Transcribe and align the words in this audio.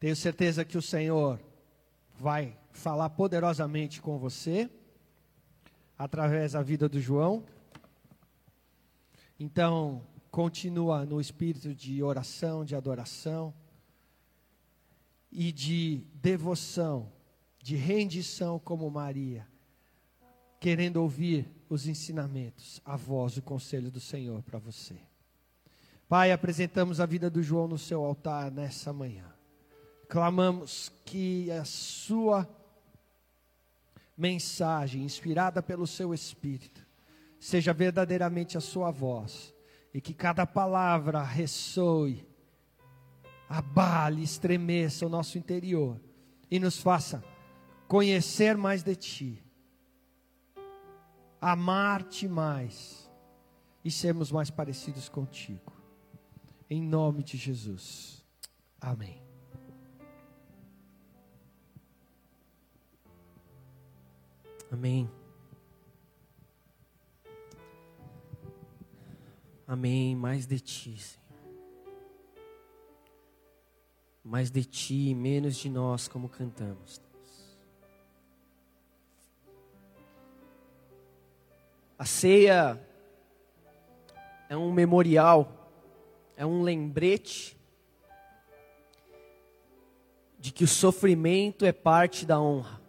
Tenho 0.00 0.16
certeza 0.16 0.64
que 0.64 0.78
o 0.78 0.82
Senhor 0.82 1.38
vai 2.18 2.56
falar 2.72 3.10
poderosamente 3.10 4.00
com 4.00 4.18
você 4.18 4.70
através 5.98 6.52
da 6.52 6.62
vida 6.62 6.88
do 6.88 6.98
João. 6.98 7.44
Então, 9.38 10.02
continua 10.30 11.04
no 11.04 11.20
espírito 11.20 11.74
de 11.74 12.02
oração, 12.02 12.64
de 12.64 12.74
adoração 12.74 13.52
e 15.30 15.52
de 15.52 16.06
devoção, 16.14 17.12
de 17.58 17.76
rendição 17.76 18.58
como 18.58 18.90
Maria, 18.90 19.46
querendo 20.58 20.96
ouvir 20.96 21.46
os 21.68 21.86
ensinamentos, 21.86 22.80
a 22.86 22.96
voz, 22.96 23.36
o 23.36 23.42
conselho 23.42 23.90
do 23.90 24.00
Senhor 24.00 24.42
para 24.42 24.58
você. 24.58 24.96
Pai, 26.08 26.32
apresentamos 26.32 27.00
a 27.00 27.06
vida 27.06 27.28
do 27.28 27.42
João 27.42 27.68
no 27.68 27.76
seu 27.76 28.02
altar 28.02 28.50
nessa 28.50 28.94
manhã. 28.94 29.39
Clamamos 30.10 30.90
que 31.04 31.52
a 31.52 31.64
sua 31.64 32.48
mensagem, 34.18 35.04
inspirada 35.04 35.62
pelo 35.62 35.86
seu 35.86 36.12
Espírito, 36.12 36.84
seja 37.38 37.72
verdadeiramente 37.72 38.58
a 38.58 38.60
sua 38.60 38.90
voz 38.90 39.54
e 39.94 40.00
que 40.00 40.12
cada 40.12 40.44
palavra 40.44 41.22
ressoe, 41.22 42.26
abale, 43.48 44.24
estremeça 44.24 45.06
o 45.06 45.08
nosso 45.08 45.38
interior 45.38 46.00
e 46.50 46.58
nos 46.58 46.80
faça 46.80 47.22
conhecer 47.86 48.56
mais 48.56 48.82
de 48.82 48.96
Ti, 48.96 49.44
amar-te 51.40 52.26
mais 52.26 53.08
e 53.84 53.92
sermos 53.92 54.32
mais 54.32 54.50
parecidos 54.50 55.08
contigo. 55.08 55.72
Em 56.68 56.82
nome 56.82 57.22
de 57.22 57.36
Jesus. 57.36 58.26
Amém. 58.80 59.29
Amém. 64.70 65.10
Amém. 69.66 70.14
Mais 70.14 70.46
de 70.46 70.60
ti, 70.60 70.96
Senhor. 70.96 71.20
Mais 74.22 74.48
de 74.48 74.64
ti 74.64 75.08
e 75.08 75.14
menos 75.14 75.56
de 75.56 75.68
nós, 75.68 76.06
como 76.06 76.28
cantamos. 76.28 77.00
A 81.98 82.04
ceia 82.04 82.80
é 84.48 84.56
um 84.56 84.72
memorial, 84.72 85.68
é 86.36 86.46
um 86.46 86.62
lembrete 86.62 87.58
de 90.38 90.52
que 90.52 90.62
o 90.62 90.68
sofrimento 90.68 91.66
é 91.66 91.72
parte 91.72 92.24
da 92.24 92.40
honra 92.40 92.79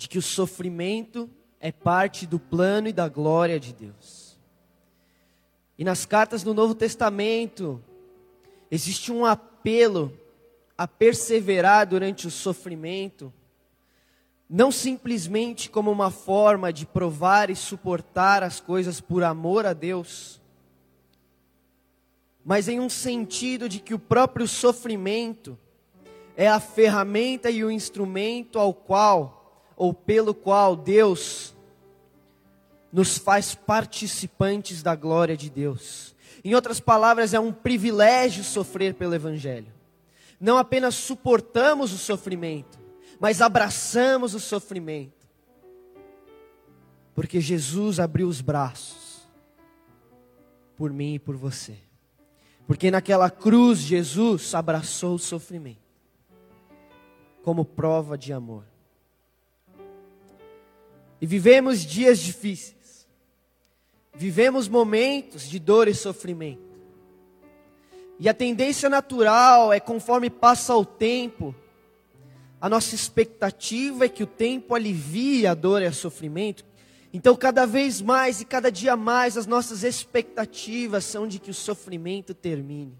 de 0.00 0.08
que 0.08 0.16
o 0.16 0.22
sofrimento 0.22 1.28
é 1.60 1.70
parte 1.70 2.26
do 2.26 2.38
plano 2.38 2.88
e 2.88 2.92
da 2.92 3.06
glória 3.06 3.60
de 3.60 3.74
Deus. 3.74 4.40
E 5.78 5.84
nas 5.84 6.06
cartas 6.06 6.42
do 6.42 6.54
Novo 6.54 6.74
Testamento, 6.74 7.84
existe 8.70 9.12
um 9.12 9.26
apelo 9.26 10.10
a 10.76 10.88
perseverar 10.88 11.86
durante 11.86 12.26
o 12.26 12.30
sofrimento, 12.30 13.30
não 14.48 14.72
simplesmente 14.72 15.68
como 15.68 15.90
uma 15.90 16.10
forma 16.10 16.72
de 16.72 16.86
provar 16.86 17.50
e 17.50 17.54
suportar 17.54 18.42
as 18.42 18.58
coisas 18.58 19.02
por 19.02 19.22
amor 19.22 19.66
a 19.66 19.74
Deus, 19.74 20.40
mas 22.42 22.68
em 22.68 22.80
um 22.80 22.88
sentido 22.88 23.68
de 23.68 23.80
que 23.80 23.92
o 23.92 23.98
próprio 23.98 24.48
sofrimento 24.48 25.58
é 26.34 26.48
a 26.48 26.58
ferramenta 26.58 27.50
e 27.50 27.62
o 27.62 27.70
instrumento 27.70 28.58
ao 28.58 28.72
qual 28.72 29.39
ou 29.80 29.94
pelo 29.94 30.34
qual 30.34 30.76
Deus 30.76 31.56
nos 32.92 33.16
faz 33.16 33.54
participantes 33.54 34.82
da 34.82 34.94
glória 34.94 35.34
de 35.34 35.48
Deus. 35.48 36.14
Em 36.44 36.54
outras 36.54 36.78
palavras, 36.78 37.32
é 37.32 37.40
um 37.40 37.50
privilégio 37.50 38.44
sofrer 38.44 38.92
pelo 38.92 39.14
Evangelho. 39.14 39.72
Não 40.38 40.58
apenas 40.58 40.96
suportamos 40.96 41.94
o 41.94 41.96
sofrimento, 41.96 42.78
mas 43.18 43.40
abraçamos 43.40 44.34
o 44.34 44.40
sofrimento. 44.40 45.26
Porque 47.14 47.40
Jesus 47.40 47.98
abriu 47.98 48.28
os 48.28 48.42
braços 48.42 49.26
por 50.76 50.92
mim 50.92 51.14
e 51.14 51.18
por 51.18 51.36
você. 51.36 51.78
Porque 52.66 52.90
naquela 52.90 53.30
cruz 53.30 53.78
Jesus 53.78 54.54
abraçou 54.54 55.14
o 55.14 55.18
sofrimento 55.18 55.80
como 57.42 57.64
prova 57.64 58.18
de 58.18 58.30
amor. 58.30 58.69
E 61.20 61.26
vivemos 61.26 61.84
dias 61.84 62.18
difíceis. 62.18 63.06
Vivemos 64.14 64.68
momentos 64.68 65.48
de 65.48 65.58
dor 65.58 65.88
e 65.88 65.94
sofrimento. 65.94 66.70
E 68.18 68.28
a 68.28 68.34
tendência 68.34 68.88
natural 68.88 69.72
é 69.72 69.80
conforme 69.80 70.28
passa 70.28 70.76
o 70.76 70.84
tempo, 70.84 71.54
a 72.60 72.68
nossa 72.68 72.94
expectativa 72.94 74.04
é 74.04 74.08
que 74.08 74.22
o 74.22 74.26
tempo 74.26 74.74
alivie 74.74 75.46
a 75.46 75.54
dor 75.54 75.80
e 75.80 75.86
o 75.86 75.94
sofrimento. 75.94 76.62
Então, 77.12 77.34
cada 77.34 77.64
vez 77.64 78.02
mais 78.02 78.40
e 78.40 78.44
cada 78.44 78.70
dia 78.70 78.94
mais, 78.94 79.38
as 79.38 79.46
nossas 79.46 79.82
expectativas 79.82 81.04
são 81.04 81.26
de 81.26 81.38
que 81.38 81.50
o 81.50 81.54
sofrimento 81.54 82.34
termine. 82.34 82.94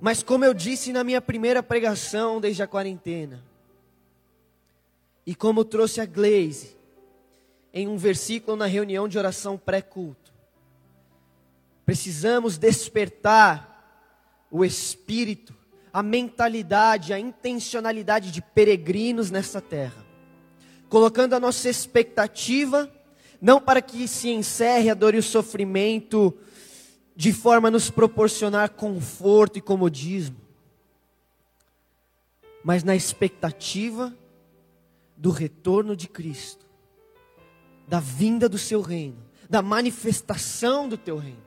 Mas, 0.00 0.22
como 0.22 0.46
eu 0.46 0.54
disse 0.54 0.92
na 0.92 1.04
minha 1.04 1.20
primeira 1.20 1.62
pregação 1.62 2.40
desde 2.40 2.62
a 2.62 2.66
quarentena, 2.66 3.44
e 5.26 5.34
como 5.34 5.62
trouxe 5.62 6.00
a 6.00 6.06
Glaze, 6.06 6.79
em 7.72 7.86
um 7.88 7.96
versículo 7.96 8.56
na 8.56 8.66
reunião 8.66 9.08
de 9.08 9.18
oração 9.18 9.56
pré-culto. 9.56 10.32
Precisamos 11.84 12.58
despertar 12.58 13.68
o 14.50 14.64
espírito, 14.64 15.54
a 15.92 16.02
mentalidade, 16.02 17.12
a 17.12 17.18
intencionalidade 17.18 18.30
de 18.30 18.42
peregrinos 18.42 19.30
nessa 19.30 19.60
terra, 19.60 20.04
colocando 20.88 21.34
a 21.34 21.40
nossa 21.40 21.68
expectativa 21.68 22.90
não 23.40 23.60
para 23.60 23.80
que 23.80 24.06
se 24.06 24.28
encerre 24.28 24.90
a 24.90 24.94
dor 24.94 25.14
e 25.14 25.18
o 25.18 25.22
sofrimento 25.22 26.36
de 27.16 27.32
forma 27.32 27.68
a 27.68 27.70
nos 27.70 27.90
proporcionar 27.90 28.70
conforto 28.70 29.58
e 29.58 29.62
comodismo, 29.62 30.36
mas 32.62 32.84
na 32.84 32.94
expectativa 32.94 34.14
do 35.16 35.30
retorno 35.30 35.96
de 35.96 36.06
Cristo 36.06 36.69
da 37.90 37.98
vinda 37.98 38.48
do 38.48 38.56
seu 38.56 38.80
reino, 38.80 39.18
da 39.48 39.60
manifestação 39.60 40.88
do 40.88 40.96
teu 40.96 41.16
reino. 41.16 41.42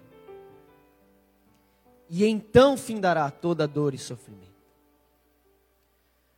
E 2.09 2.25
então 2.25 2.75
findará 2.75 3.31
toda 3.31 3.65
dor 3.65 3.93
e 3.93 3.97
sofrimento. 3.97 4.51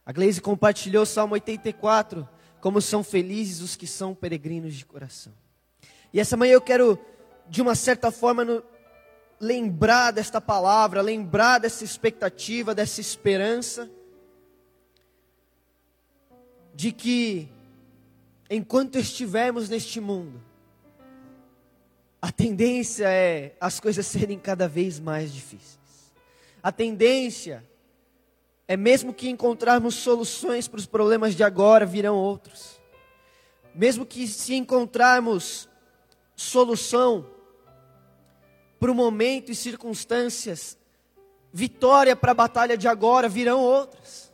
A 0.06 0.12
Gleise 0.12 0.40
compartilhou 0.40 1.02
o 1.02 1.08
Salmo 1.08 1.34
84, 1.34 2.30
como 2.62 2.80
são 2.80 3.04
felizes 3.04 3.62
os 3.62 3.76
que 3.76 3.88
são 3.88 4.14
peregrinos 4.14 4.76
de 4.76 4.86
coração. 4.86 5.34
E 6.14 6.20
essa 6.20 6.38
manhã 6.38 6.54
eu 6.54 6.62
quero, 6.62 7.00
de 7.50 7.64
uma 7.64 7.74
certa 7.74 8.12
forma, 8.12 8.46
no, 8.46 8.64
lembrar 9.40 10.12
desta 10.12 10.40
palavra, 10.40 11.02
lembrar 11.02 11.58
dessa 11.58 11.84
expectativa, 11.84 12.76
dessa 12.76 13.02
esperança, 13.02 13.90
de 16.76 16.92
que 16.92 17.55
enquanto 18.50 18.98
estivermos 18.98 19.70
neste 19.70 20.00
mundo, 20.00 20.42
a 22.22 22.32
tendência 22.32 23.08
é 23.08 23.56
as 23.60 23.80
coisas 23.80 24.06
serem 24.06 24.40
cada 24.40 24.68
vez 24.68 25.00
mais 25.00 25.32
difíceis. 25.32 25.80
A 26.62 26.72
tendência 26.72 27.64
é 28.68 28.76
mesmo 28.76 29.14
que 29.14 29.30
encontrarmos 29.30 29.96
soluções 29.96 30.68
para 30.68 30.80
os 30.80 30.88
problemas 30.88 31.36
de 31.36 31.44
agora, 31.44 31.86
virão 31.86 32.16
outros. 32.16 32.82
Mesmo 33.76 34.06
que 34.06 34.28
se 34.28 34.56
encontrarmos 34.56 35.70
solução 36.36 37.28
para 38.80 38.92
o 38.92 38.96
momento 38.96 39.52
e 39.52 39.56
circunstâncias, 39.56 40.78
vitória 41.54 42.16
para 42.16 42.32
a 42.32 42.36
batalha 42.36 42.78
de 42.78 42.88
agora, 42.88 43.30
virão 43.30 43.62
outras. 43.62 44.25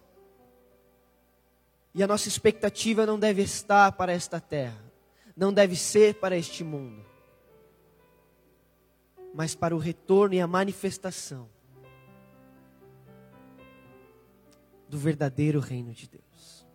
E 1.93 2.01
a 2.01 2.07
nossa 2.07 2.27
expectativa 2.27 3.05
não 3.05 3.19
deve 3.19 3.41
estar 3.41 3.91
para 3.93 4.11
esta 4.11 4.39
terra, 4.39 4.81
não 5.35 5.51
deve 5.51 5.75
ser 5.75 6.15
para 6.15 6.38
este 6.38 6.63
mundo, 6.63 7.05
mas 9.33 9.55
para 9.55 9.75
o 9.75 9.79
retorno 9.79 10.35
e 10.35 10.39
a 10.39 10.47
manifestação 10.47 11.49
do 14.88 14.97
verdadeiro 14.97 15.59
reino 15.59 15.93
de 15.93 16.07
Deus. 16.07 16.65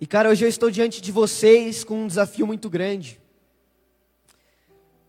E 0.00 0.06
cara, 0.06 0.28
hoje 0.28 0.44
eu 0.44 0.48
estou 0.48 0.70
diante 0.70 1.00
de 1.00 1.10
vocês 1.10 1.82
com 1.82 2.04
um 2.04 2.06
desafio 2.06 2.46
muito 2.46 2.68
grande. 2.68 3.18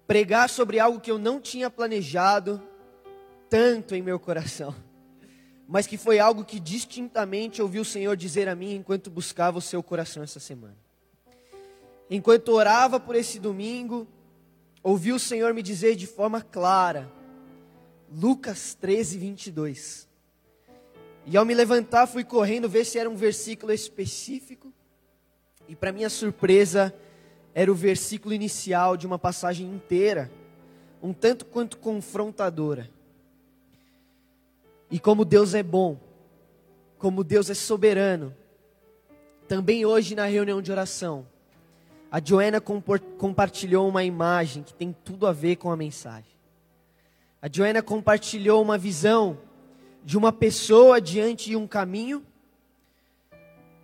Pregar 0.07 0.49
sobre 0.49 0.79
algo 0.79 1.01
que 1.01 1.11
eu 1.11 1.17
não 1.17 1.41
tinha 1.41 1.69
planejado, 1.69 2.61
tanto 3.49 3.93
em 3.93 4.01
meu 4.01 4.17
coração, 4.17 4.73
mas 5.67 5.87
que 5.87 5.97
foi 5.97 6.19
algo 6.19 6.45
que 6.45 6.59
distintamente 6.59 7.61
ouvi 7.61 7.79
o 7.79 7.85
Senhor 7.85 8.15
dizer 8.15 8.47
a 8.47 8.55
mim 8.55 8.75
enquanto 8.75 9.09
buscava 9.09 9.57
o 9.57 9.61
seu 9.61 9.81
coração 9.81 10.21
essa 10.21 10.39
semana. 10.39 10.77
Enquanto 12.09 12.49
orava 12.49 12.99
por 12.99 13.15
esse 13.15 13.39
domingo, 13.39 14.07
ouvi 14.83 15.11
o 15.11 15.19
Senhor 15.19 15.53
me 15.53 15.63
dizer 15.63 15.95
de 15.95 16.05
forma 16.05 16.41
clara, 16.41 17.11
Lucas 18.11 18.75
13, 18.75 19.17
22. 19.17 20.07
E 21.25 21.35
ao 21.35 21.43
me 21.43 21.55
levantar, 21.55 22.05
fui 22.05 22.23
correndo 22.23 22.69
ver 22.69 22.85
se 22.85 22.99
era 22.99 23.09
um 23.09 23.15
versículo 23.15 23.73
específico. 23.73 24.71
E 25.67 25.75
para 25.75 25.91
minha 25.91 26.09
surpresa, 26.09 26.93
era 27.55 27.71
o 27.71 27.75
versículo 27.75 28.35
inicial 28.35 28.95
de 28.95 29.07
uma 29.07 29.17
passagem 29.17 29.65
inteira, 29.67 30.29
um 31.01 31.11
tanto 31.11 31.45
quanto 31.45 31.77
confrontadora. 31.77 32.91
E 34.89 34.99
como 34.99 35.25
Deus 35.25 35.53
é 35.53 35.63
bom, 35.63 35.97
como 36.97 37.23
Deus 37.23 37.49
é 37.49 37.53
soberano, 37.53 38.35
também 39.47 39.85
hoje 39.85 40.15
na 40.15 40.25
reunião 40.25 40.61
de 40.61 40.71
oração, 40.71 41.25
a 42.11 42.21
Joana 42.23 42.61
compartilhou 42.61 43.87
uma 43.87 44.03
imagem 44.03 44.63
que 44.63 44.73
tem 44.73 44.95
tudo 45.03 45.27
a 45.27 45.33
ver 45.33 45.57
com 45.57 45.71
a 45.71 45.75
mensagem. 45.75 46.31
A 47.41 47.49
Joana 47.51 47.81
compartilhou 47.81 48.61
uma 48.61 48.77
visão 48.77 49.37
de 50.03 50.17
uma 50.17 50.31
pessoa 50.31 51.01
diante 51.01 51.49
de 51.49 51.55
um 51.55 51.67
caminho, 51.67 52.25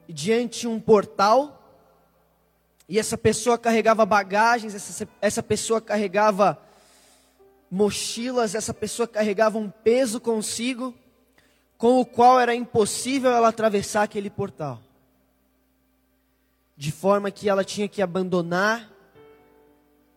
diante 0.07 0.62
de 0.62 0.68
um 0.68 0.80
portal, 0.80 1.57
e 2.88 3.00
essa 3.00 3.18
pessoa 3.18 3.57
carregava 3.57 4.06
bagagens, 4.06 4.75
essa, 4.75 5.07
essa 5.21 5.44
pessoa 5.44 5.80
carregava 5.81 6.59
mochilas, 7.71 8.53
essa 8.53 8.73
pessoa 8.73 9.07
carregava 9.07 9.57
um 9.57 9.69
peso 9.69 10.19
consigo, 10.19 10.94
com 11.77 12.01
o 12.01 12.06
qual 12.06 12.38
era 12.38 12.53
impossível 12.53 13.31
ela 13.31 13.47
atravessar 13.47 14.03
aquele 14.03 14.29
portal. 14.29 14.81
De 16.75 16.91
forma 16.91 17.31
que 17.31 17.47
ela 17.47 17.63
tinha 17.63 17.88
que 17.88 18.01
abandonar 18.01 18.91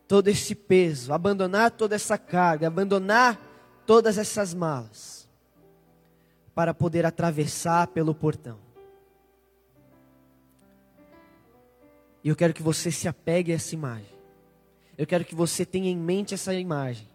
todo 0.09 0.29
esse 0.29 0.55
peso, 0.55 1.13
abandonar 1.13 1.71
toda 1.71 1.95
essa 1.95 2.19
carga, 2.19 2.67
abandonar 2.67 3.41
todas 3.87 4.19
essas 4.19 4.53
malas 4.53 5.29
para 6.55 6.75
poder 6.75 7.07
atravessar 7.07 7.87
pelo 7.89 8.15
portão. 8.15 8.59
E 12.23 12.29
eu 12.29 12.37
quero 12.37 12.55
que 12.55 12.63
você 12.63 12.91
se 12.91 13.07
apegue 13.07 13.53
a 13.53 13.57
essa 13.57 13.75
imagem. 13.75 14.15
Eu 14.97 15.07
quero 15.07 15.25
que 15.25 15.35
você 15.35 15.65
tenha 15.65 15.91
em 15.91 15.97
mente 15.97 16.35
essa 16.35 16.55
imagem 16.55 17.14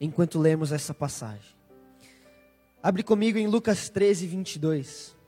enquanto 0.00 0.38
lemos 0.38 0.72
essa 0.72 0.94
passagem. 0.94 1.56
Abre 2.82 3.02
comigo 3.02 3.38
em 3.38 3.46
Lucas 3.46 3.88
13, 3.88 4.26
22. 4.26 5.18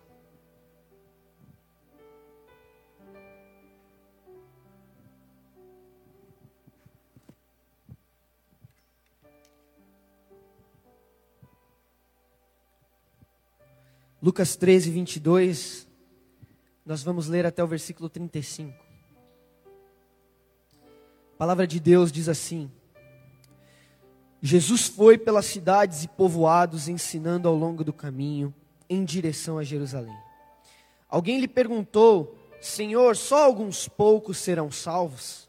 Lucas 14.22 14.54
13, 14.54 14.90
22, 14.90 15.88
nós 16.84 17.02
vamos 17.02 17.26
ler 17.26 17.46
até 17.46 17.64
o 17.64 17.66
versículo 17.66 18.10
35. 18.10 18.70
A 21.32 21.36
palavra 21.38 21.66
de 21.66 21.80
Deus 21.80 22.12
diz 22.12 22.28
assim: 22.28 22.70
Jesus 24.42 24.86
foi 24.86 25.18
pelas 25.18 25.44
cidades 25.46 26.02
e 26.02 26.08
povoados 26.08 26.88
ensinando 26.88 27.46
ao 27.46 27.54
longo 27.54 27.84
do 27.84 27.92
caminho 27.92 28.54
em 28.88 29.04
direção 29.04 29.58
a 29.58 29.64
Jerusalém. 29.64 30.16
Alguém 31.08 31.38
lhe 31.38 31.48
perguntou: 31.48 32.36
Senhor, 32.60 33.16
só 33.16 33.44
alguns 33.44 33.86
poucos 33.86 34.38
serão 34.38 34.70
salvos? 34.70 35.48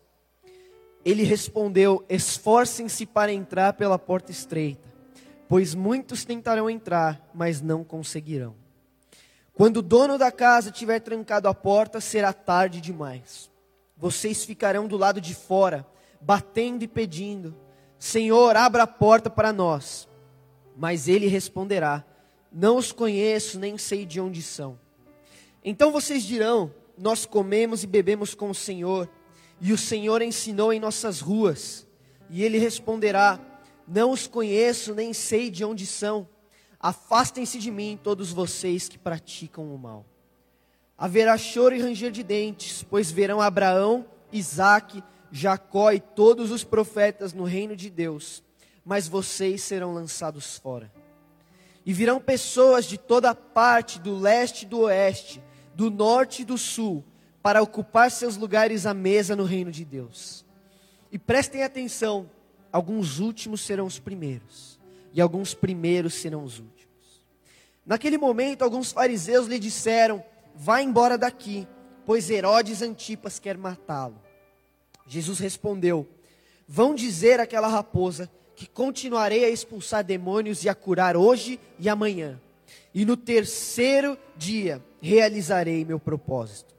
Ele 1.06 1.24
respondeu: 1.24 2.04
Esforcem-se 2.10 3.06
para 3.06 3.32
entrar 3.32 3.74
pela 3.74 3.98
porta 3.98 4.32
estreita, 4.32 4.92
pois 5.48 5.74
muitos 5.74 6.26
tentarão 6.26 6.70
entrar, 6.70 7.30
mas 7.34 7.62
não 7.62 7.84
conseguirão. 7.84 8.56
Quando 9.54 9.78
o 9.78 9.82
dono 9.82 10.18
da 10.18 10.32
casa 10.32 10.72
tiver 10.72 11.00
trancado 11.00 11.48
a 11.48 11.54
porta, 11.54 12.02
será 12.02 12.34
tarde 12.34 12.82
demais. 12.82 13.50
Vocês 13.96 14.44
ficarão 14.44 14.88
do 14.88 14.98
lado 14.98 15.22
de 15.22 15.36
fora, 15.36 15.86
batendo 16.20 16.84
e 16.84 16.88
pedindo: 16.88 17.56
Senhor, 18.02 18.58
abra 18.58 18.82
a 18.82 18.88
porta 18.88 19.30
para 19.30 19.54
nós. 19.54 20.10
Mas 20.76 21.08
ele 21.08 21.28
responderá: 21.28 22.04
Não 22.52 22.78
os 22.78 22.92
conheço, 22.92 23.60
nem 23.60 23.78
sei 23.78 24.08
de 24.08 24.20
onde 24.20 24.42
são. 24.42 24.80
Então 25.64 25.92
vocês 25.92 26.24
dirão: 26.24 26.74
Nós 26.98 27.28
comemos 27.28 27.84
e 27.84 27.88
bebemos 27.88 28.34
com 28.34 28.50
o 28.50 28.56
Senhor, 28.56 29.08
e 29.62 29.72
o 29.72 29.78
Senhor 29.78 30.24
ensinou 30.24 30.74
em 30.74 30.80
nossas 30.80 31.20
ruas. 31.20 31.88
E 32.28 32.44
ele 32.44 32.58
responderá: 32.58 33.40
Não 33.88 34.10
os 34.10 34.26
conheço, 34.26 34.96
nem 34.96 35.14
sei 35.14 35.52
de 35.52 35.64
onde 35.64 35.86
são. 35.86 36.28
Afastem-se 36.80 37.60
de 37.60 37.70
mim, 37.70 38.00
todos 38.02 38.32
vocês 38.32 38.90
que 38.90 38.98
praticam 38.98 39.76
o 39.76 39.78
mal. 39.78 40.08
Haverá 40.98 41.38
choro 41.38 41.76
e 41.76 41.80
ranger 41.80 42.10
de 42.10 42.24
dentes, 42.24 42.82
pois 42.82 43.12
verão 43.12 43.40
Abraão, 43.40 44.08
Isaque, 44.32 45.04
Jacó 45.32 45.92
e 45.92 46.00
todos 46.00 46.52
os 46.52 46.64
profetas 46.64 47.34
no 47.34 47.44
reino 47.44 47.76
de 47.76 47.90
Deus, 47.90 48.44
mas 48.84 49.08
vocês 49.08 49.62
serão 49.62 49.94
lançados 49.94 50.58
fora. 50.58 50.92
E 51.86 51.94
virão 51.94 52.20
pessoas 52.20 52.86
de 52.86 52.98
toda 52.98 53.34
parte, 53.34 54.00
do 54.00 54.16
leste 54.16 54.64
e 54.64 54.68
do 54.68 54.82
oeste, 54.82 55.42
do 55.74 55.90
norte 55.90 56.42
e 56.42 56.46
do 56.46 56.58
sul, 56.58 57.04
para 57.42 57.62
ocupar 57.62 58.12
seus 58.12 58.38
lugares 58.38 58.86
à 58.86 58.94
mesa 58.94 59.36
no 59.36 59.46
reino 59.46 59.72
de 59.72 59.86
Deus. 59.86 60.46
E 61.12 61.18
prestem 61.18 61.64
atenção: 61.64 62.30
alguns 62.72 63.20
últimos 63.20 63.62
serão 63.62 63.86
os 63.86 64.00
primeiros 64.00 64.80
e 65.14 65.22
alguns 65.22 65.54
primeiros 65.54 66.14
serão 66.14 66.44
os 66.44 66.60
últimos. 66.60 66.82
Naquele 67.86 68.18
momento, 68.18 68.64
alguns 68.64 68.92
fariseus 68.92 69.48
lhe 69.48 69.58
disseram: 69.58 70.24
Vá 70.56 70.82
embora 70.82 71.18
daqui, 71.18 71.68
pois 72.06 72.30
Herodes 72.30 72.82
Antipas 72.82 73.40
quer 73.40 73.58
matá-lo. 73.58 74.22
Jesus 75.08 75.40
respondeu: 75.40 76.08
Vão 76.68 76.96
dizer 76.96 77.40
àquela 77.40 77.68
raposa 77.68 78.30
que 78.56 78.68
continuarei 78.68 79.44
a 79.44 79.50
expulsar 79.50 80.04
demônios 80.04 80.64
e 80.64 80.70
a 80.70 80.76
curar 80.76 81.18
hoje 81.18 81.60
e 81.80 81.90
amanhã, 81.90 82.40
e 82.94 83.06
no 83.06 83.18
terceiro 83.18 84.18
dia 84.38 84.84
realizarei 85.02 85.84
meu 85.84 86.00
propósito. 86.00 86.76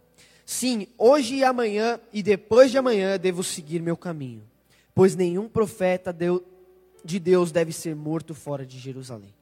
Sim, 0.47 0.87
hoje 0.99 1.37
e 1.37 1.45
amanhã 1.45 1.99
e 2.13 2.23
depois 2.23 2.71
de 2.71 2.79
amanhã 2.79 3.19
devo 3.19 3.43
seguir 3.43 3.81
meu 3.81 3.97
caminho, 3.97 4.43
pois 4.95 5.17
nenhum 5.17 5.49
profeta 5.49 6.15
de 7.05 7.19
Deus 7.19 7.51
deve 7.51 7.73
ser 7.73 7.97
morto 7.97 8.35
fora 8.35 8.65
de 8.65 8.79
Jerusalém. 8.79 9.35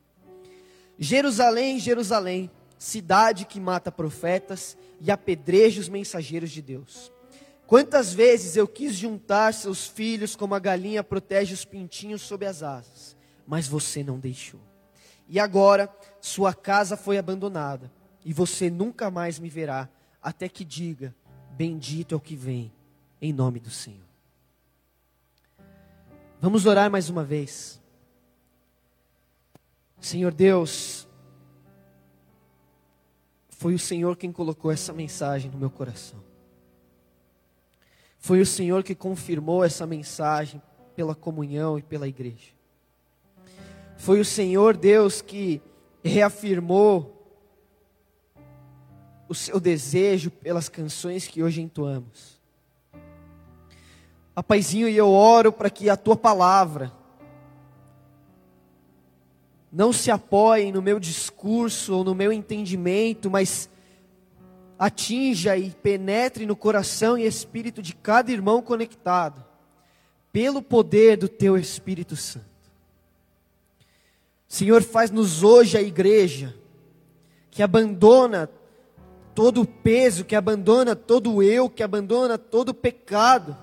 Jerusalém, 0.99 1.79
Jerusalém, 1.79 2.51
cidade 2.79 3.45
que 3.45 3.59
mata 3.59 3.91
profetas 3.91 4.77
e 5.01 5.11
apedreja 5.11 5.81
os 5.81 5.89
mensageiros 5.89 6.51
de 6.51 6.63
Deus. 6.63 7.13
Quantas 7.71 8.13
vezes 8.13 8.57
eu 8.57 8.67
quis 8.67 8.97
juntar 8.97 9.55
seus 9.55 9.87
filhos 9.87 10.35
como 10.35 10.57
a 10.57 10.59
galinha 10.59 11.05
protege 11.05 11.55
os 11.55 11.65
pintinhos 11.65 12.21
sob 12.21 12.45
as 12.45 12.65
asas, 12.65 13.17
mas 13.47 13.69
você 13.69 14.03
não 14.03 14.19
deixou. 14.19 14.59
E 15.29 15.39
agora 15.39 15.89
sua 16.21 16.53
casa 16.53 16.97
foi 16.97 17.17
abandonada, 17.17 17.89
e 18.25 18.33
você 18.33 18.69
nunca 18.69 19.09
mais 19.09 19.39
me 19.39 19.49
verá, 19.49 19.89
até 20.21 20.49
que 20.49 20.65
diga: 20.65 21.15
Bendito 21.53 22.13
é 22.13 22.17
o 22.17 22.21
que 22.21 22.35
vem, 22.35 22.73
em 23.23 23.33
nome 23.33 23.61
do 23.61 23.71
Senhor. 23.71 24.09
Vamos 26.41 26.67
orar 26.67 26.91
mais 26.91 27.09
uma 27.09 27.23
vez. 27.23 27.81
Senhor 30.01 30.35
Deus, 30.35 31.07
foi 33.49 33.75
o 33.75 33.79
Senhor 33.79 34.17
quem 34.17 34.33
colocou 34.33 34.73
essa 34.73 34.93
mensagem 34.93 35.49
no 35.53 35.57
meu 35.57 35.71
coração. 35.71 36.30
Foi 38.21 38.39
o 38.41 38.47
Senhor 38.47 38.85
que 38.85 38.95
confirmou 38.95 39.65
essa 39.65 39.87
mensagem 39.87 40.63
pela 40.95 41.15
comunhão 41.15 41.79
e 41.79 41.83
pela 41.83 42.07
igreja. 42.07 42.53
Foi 43.97 44.21
o 44.21 44.25
Senhor 44.25 44.77
Deus 44.77 45.23
que 45.23 45.61
reafirmou 46.05 47.17
o 49.27 49.35
seu 49.35 49.59
desejo 49.59 50.31
pelas 50.31 50.69
canções 50.69 51.27
que 51.27 51.43
hoje 51.43 51.63
entoamos. 51.63 52.39
Apaizinho, 54.37 54.89
e 54.89 54.97
eu 54.97 55.09
oro 55.09 55.51
para 55.51 55.71
que 55.71 55.89
a 55.89 55.97
tua 55.97 56.17
palavra 56.17 56.93
não 59.73 59.93
se 59.93 60.11
apoie 60.11 60.71
no 60.71 60.83
meu 60.83 61.01
discurso 61.01 61.97
ou 61.97 62.05
no 62.05 62.15
meu 62.15 62.33
entendimento, 62.33 63.31
mas 63.31 63.71
atinja 64.81 65.59
e 65.59 65.71
penetre 65.71 66.47
no 66.47 66.57
coração 66.57 67.19
e 67.19 67.27
espírito 67.27 67.83
de 67.83 67.95
cada 67.95 68.33
irmão 68.33 68.63
conectado, 68.63 69.45
pelo 70.33 70.63
poder 70.63 71.19
do 71.19 71.29
teu 71.29 71.59
Espírito 71.59 72.17
Santo. 72.17 72.47
Senhor, 74.49 74.83
faz-nos 74.83 75.43
hoje 75.43 75.77
a 75.77 75.83
igreja 75.83 76.57
que 77.51 77.63
abandona 77.63 78.49
todo 79.35 79.61
o 79.61 79.67
peso, 79.67 80.25
que 80.25 80.35
abandona 80.35 80.97
todo 80.97 81.35
o 81.35 81.43
eu, 81.43 81.69
que 81.69 81.83
abandona 81.83 82.39
todo 82.39 82.71
o 82.71 82.75
pecado, 82.75 83.55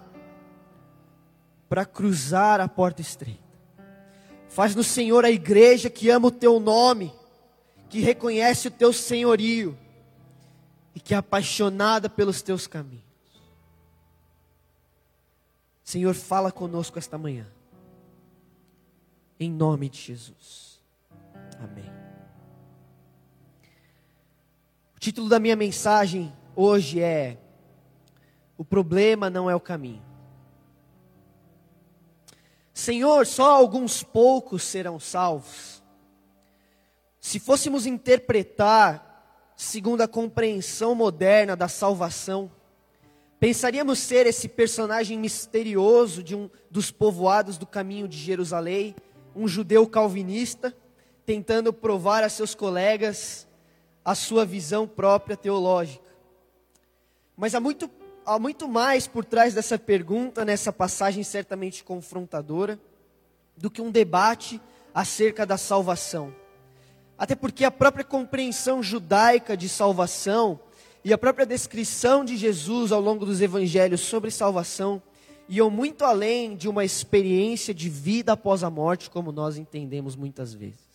para 1.68 1.84
cruzar 1.84 2.62
a 2.62 2.68
porta 2.68 3.02
estreita. 3.02 3.42
Faz 4.50 4.76
no 4.76 4.84
Senhor 4.84 5.26
a 5.26 5.32
igreja 5.32 5.90
que 5.90 6.12
ama 6.12 6.28
o 6.28 6.32
teu 6.32 6.60
nome, 6.60 7.12
que 7.90 8.02
reconhece 8.02 8.68
o 8.68 8.72
teu 8.72 8.94
senhorio 8.94 9.76
e 10.98 11.00
que 11.00 11.14
é 11.14 11.18
apaixonada 11.18 12.10
pelos 12.10 12.42
teus 12.42 12.66
caminhos. 12.66 13.06
Senhor, 15.84 16.16
fala 16.16 16.52
conosco 16.52 16.98
esta 16.98 17.20
manhã. 17.20 17.46
Em 19.40 19.52
nome 19.52 19.90
de 19.90 20.00
Jesus. 20.00 20.82
Amém. 21.60 21.86
O 24.96 25.00
título 25.00 25.30
da 25.30 25.40
minha 25.40 25.56
mensagem 25.56 26.36
hoje 26.56 27.00
é 27.00 27.38
O 28.58 28.66
problema 28.66 29.30
não 29.30 29.48
é 29.48 29.56
o 29.56 29.60
caminho. 29.60 30.04
Senhor, 32.74 33.28
só 33.28 33.54
alguns 33.54 34.02
poucos 34.02 34.64
serão 34.64 35.00
salvos. 35.00 35.84
Se 37.20 37.40
fôssemos 37.40 37.86
interpretar 37.86 39.07
segundo 39.58 40.02
a 40.02 40.08
compreensão 40.08 40.94
moderna 40.94 41.56
da 41.56 41.68
salvação, 41.68 42.52
pensaríamos 43.40 43.98
ser 43.98 44.28
esse 44.28 44.48
personagem 44.48 45.18
misterioso 45.18 46.22
de 46.22 46.36
um 46.36 46.48
dos 46.70 46.92
povoados 46.92 47.58
do 47.58 47.66
caminho 47.66 48.08
de 48.08 48.18
Jerusalém, 48.18 48.96
um 49.36 49.48
judeu 49.48 49.88
calvinista, 49.88 50.78
tentando 51.26 51.74
provar 51.74 52.24
a 52.24 52.30
seus 52.30 52.54
colegas 52.54 53.48
a 54.06 54.14
sua 54.14 54.46
visão 54.46 54.88
própria 54.88 55.36
teológica. 55.36 56.08
Mas 57.36 57.56
há 57.56 57.60
muito, 57.60 57.90
há 58.26 58.38
muito 58.38 58.68
mais 58.68 59.08
por 59.08 59.26
trás 59.26 59.56
dessa 59.56 59.78
pergunta, 59.78 60.46
nessa 60.46 60.72
passagem 60.72 61.24
certamente 61.24 61.84
confrontadora, 61.84 62.80
do 63.58 63.72
que 63.72 63.82
um 63.82 63.90
debate 63.90 64.62
acerca 64.94 65.48
da 65.48 65.58
salvação. 65.58 66.34
Até 67.18 67.36
porque 67.36 67.66
a 67.66 67.72
própria 67.72 68.06
compreensão 68.06 68.84
judaica 68.84 69.58
de 69.58 69.68
salvação 69.68 70.60
e 71.04 71.12
a 71.12 71.18
própria 71.18 71.46
descrição 71.46 72.24
de 72.24 72.38
Jesus 72.38 72.92
ao 72.92 73.02
longo 73.02 73.26
dos 73.26 73.42
evangelhos 73.42 74.02
sobre 74.02 74.30
salvação 74.30 75.02
iam 75.50 75.70
muito 75.70 76.04
além 76.04 76.56
de 76.56 76.68
uma 76.68 76.84
experiência 76.84 77.74
de 77.74 77.90
vida 77.90 78.34
após 78.34 78.64
a 78.64 78.70
morte, 78.70 79.10
como 79.10 79.32
nós 79.32 79.58
entendemos 79.58 80.16
muitas 80.16 80.54
vezes. 80.54 80.86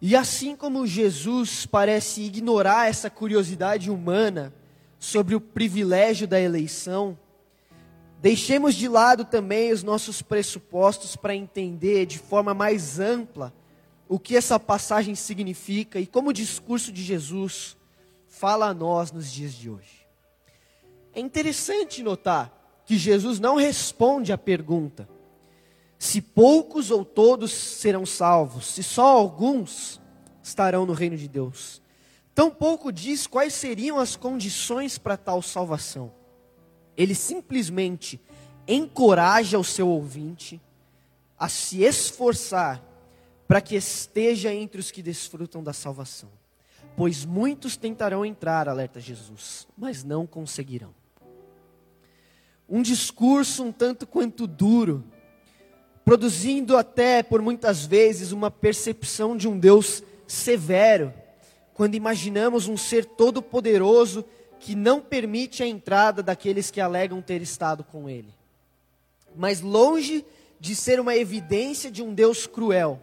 E 0.00 0.14
assim 0.14 0.54
como 0.54 0.86
Jesus 0.86 1.66
parece 1.66 2.22
ignorar 2.22 2.88
essa 2.88 3.10
curiosidade 3.10 3.90
humana 3.90 4.54
sobre 4.98 5.34
o 5.34 5.40
privilégio 5.40 6.26
da 6.26 6.40
eleição, 6.40 7.18
deixemos 8.22 8.76
de 8.76 8.88
lado 8.88 9.24
também 9.24 9.72
os 9.72 9.82
nossos 9.82 10.22
pressupostos 10.22 11.16
para 11.16 11.34
entender 11.34 12.06
de 12.06 12.18
forma 12.18 12.54
mais 12.54 13.00
ampla 13.00 13.52
o 14.08 14.18
que 14.18 14.36
essa 14.36 14.58
passagem 14.58 15.14
significa 15.14 16.00
e 16.00 16.06
como 16.06 16.30
o 16.30 16.32
discurso 16.32 16.90
de 16.90 17.02
Jesus 17.02 17.76
fala 18.26 18.68
a 18.68 18.74
nós 18.74 19.12
nos 19.12 19.30
dias 19.30 19.54
de 19.54 19.68
hoje. 19.68 20.06
É 21.12 21.20
interessante 21.20 22.02
notar 22.02 22.82
que 22.86 22.96
Jesus 22.96 23.38
não 23.38 23.56
responde 23.56 24.32
à 24.32 24.38
pergunta 24.38 25.08
se 25.98 26.22
poucos 26.22 26.90
ou 26.92 27.04
todos 27.04 27.52
serão 27.52 28.06
salvos, 28.06 28.66
se 28.66 28.82
só 28.82 29.04
alguns 29.04 30.00
estarão 30.42 30.86
no 30.86 30.92
reino 30.92 31.16
de 31.16 31.28
Deus. 31.28 31.82
Tampouco 32.34 32.92
diz 32.92 33.26
quais 33.26 33.52
seriam 33.52 33.98
as 33.98 34.14
condições 34.14 34.96
para 34.96 35.16
tal 35.16 35.42
salvação. 35.42 36.12
Ele 36.96 37.14
simplesmente 37.14 38.20
encoraja 38.66 39.58
o 39.58 39.64
seu 39.64 39.88
ouvinte 39.88 40.60
a 41.36 41.48
se 41.48 41.82
esforçar 41.82 42.82
para 43.48 43.62
que 43.62 43.74
esteja 43.74 44.52
entre 44.52 44.78
os 44.78 44.90
que 44.90 45.00
desfrutam 45.00 45.64
da 45.64 45.72
salvação. 45.72 46.28
Pois 46.94 47.24
muitos 47.24 47.78
tentarão 47.78 48.24
entrar, 48.24 48.68
alerta 48.68 49.00
Jesus, 49.00 49.66
mas 49.76 50.04
não 50.04 50.26
conseguirão. 50.26 50.94
Um 52.68 52.82
discurso 52.82 53.64
um 53.64 53.72
tanto 53.72 54.06
quanto 54.06 54.46
duro, 54.46 55.02
produzindo 56.04 56.76
até 56.76 57.22
por 57.22 57.40
muitas 57.40 57.86
vezes 57.86 58.32
uma 58.32 58.50
percepção 58.50 59.34
de 59.34 59.48
um 59.48 59.58
Deus 59.58 60.02
severo, 60.26 61.14
quando 61.72 61.94
imaginamos 61.94 62.68
um 62.68 62.76
ser 62.76 63.06
todo-poderoso 63.06 64.24
que 64.60 64.74
não 64.74 65.00
permite 65.00 65.62
a 65.62 65.66
entrada 65.66 66.22
daqueles 66.22 66.70
que 66.70 66.80
alegam 66.80 67.22
ter 67.22 67.40
estado 67.40 67.82
com 67.82 68.10
ele. 68.10 68.34
Mas 69.34 69.62
longe 69.62 70.26
de 70.60 70.74
ser 70.74 71.00
uma 71.00 71.16
evidência 71.16 71.90
de 71.90 72.02
um 72.02 72.12
Deus 72.12 72.46
cruel, 72.46 73.00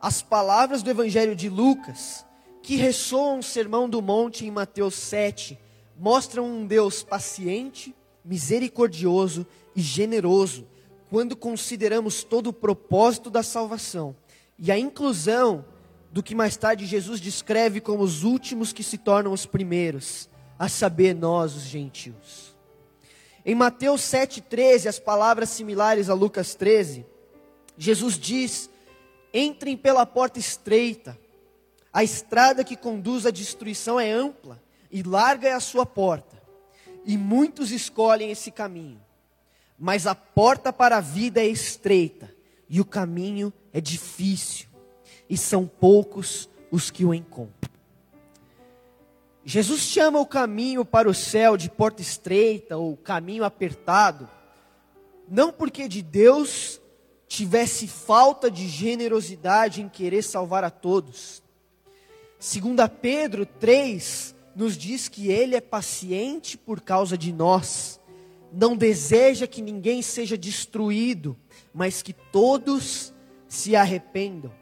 as 0.00 0.22
palavras 0.22 0.82
do 0.82 0.90
Evangelho 0.90 1.36
de 1.36 1.48
Lucas, 1.48 2.24
que 2.62 2.76
ressoam 2.76 3.40
o 3.40 3.42
Sermão 3.42 3.88
do 3.88 4.00
Monte 4.00 4.46
em 4.46 4.50
Mateus 4.50 4.94
7, 4.94 5.58
mostram 5.98 6.46
um 6.46 6.66
Deus 6.66 7.02
paciente, 7.02 7.94
misericordioso 8.24 9.46
e 9.76 9.82
generoso, 9.82 10.66
quando 11.10 11.36
consideramos 11.36 12.24
todo 12.24 12.46
o 12.46 12.52
propósito 12.52 13.28
da 13.28 13.42
salvação 13.42 14.16
e 14.58 14.70
a 14.70 14.78
inclusão 14.78 15.64
do 16.10 16.22
que 16.22 16.34
mais 16.34 16.56
tarde 16.56 16.86
Jesus 16.86 17.20
descreve 17.20 17.80
como 17.80 18.02
os 18.02 18.24
últimos 18.24 18.72
que 18.72 18.82
se 18.82 18.96
tornam 18.96 19.32
os 19.32 19.44
primeiros, 19.44 20.30
a 20.58 20.68
saber, 20.68 21.14
nós, 21.14 21.54
os 21.54 21.62
gentios. 21.62 22.56
Em 23.44 23.54
Mateus 23.54 24.02
7,13, 24.02 24.86
as 24.86 24.98
palavras 24.98 25.50
similares 25.50 26.08
a 26.08 26.14
Lucas 26.14 26.54
13, 26.54 27.06
Jesus 27.76 28.18
diz: 28.18 28.69
Entrem 29.32 29.76
pela 29.76 30.04
porta 30.04 30.38
estreita, 30.38 31.18
a 31.92 32.02
estrada 32.02 32.64
que 32.64 32.76
conduz 32.76 33.26
à 33.26 33.30
destruição 33.30 33.98
é 33.98 34.10
ampla, 34.10 34.62
e 34.90 35.02
larga 35.02 35.48
é 35.48 35.52
a 35.52 35.60
sua 35.60 35.86
porta, 35.86 36.40
e 37.04 37.16
muitos 37.16 37.70
escolhem 37.70 38.30
esse 38.30 38.50
caminho 38.50 39.00
mas 39.80 40.06
a 40.06 40.14
porta 40.14 40.70
para 40.70 40.98
a 40.98 41.00
vida 41.00 41.40
é 41.40 41.46
estreita 41.46 42.30
e 42.68 42.82
o 42.82 42.84
caminho 42.84 43.50
é 43.72 43.80
difícil, 43.80 44.68
e 45.28 45.36
são 45.38 45.66
poucos 45.66 46.48
os 46.70 46.90
que 46.90 47.04
o 47.04 47.14
encontram. 47.14 47.70
Jesus 49.42 49.80
chama 49.80 50.20
o 50.20 50.26
caminho 50.26 50.84
para 50.84 51.08
o 51.08 51.14
céu 51.14 51.56
de 51.56 51.70
porta 51.70 52.02
estreita 52.02 52.76
ou 52.76 52.94
caminho 52.96 53.42
apertado, 53.42 54.28
não 55.26 55.50
porque 55.50 55.88
de 55.88 56.02
Deus 56.02 56.79
tivesse 57.30 57.86
falta 57.86 58.50
de 58.50 58.66
generosidade 58.66 59.80
em 59.80 59.88
querer 59.88 60.20
salvar 60.20 60.64
a 60.64 60.70
todos. 60.70 61.40
Segundo 62.40 62.86
Pedro 62.88 63.46
3 63.46 64.34
nos 64.56 64.76
diz 64.76 65.08
que 65.08 65.28
ele 65.28 65.54
é 65.54 65.60
paciente 65.60 66.58
por 66.58 66.80
causa 66.80 67.16
de 67.16 67.32
nós 67.32 68.00
não 68.52 68.76
deseja 68.76 69.46
que 69.46 69.62
ninguém 69.62 70.02
seja 70.02 70.36
destruído, 70.36 71.36
mas 71.72 72.02
que 72.02 72.12
todos 72.12 73.14
se 73.46 73.76
arrependam. 73.76 74.52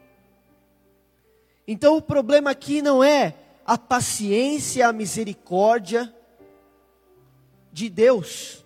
Então 1.67 1.97
o 1.97 2.01
problema 2.01 2.51
aqui 2.51 2.83
não 2.83 3.03
é 3.03 3.35
a 3.65 3.79
paciência, 3.79 4.87
a 4.87 4.93
misericórdia 4.93 6.13
de 7.73 7.89
Deus, 7.89 8.63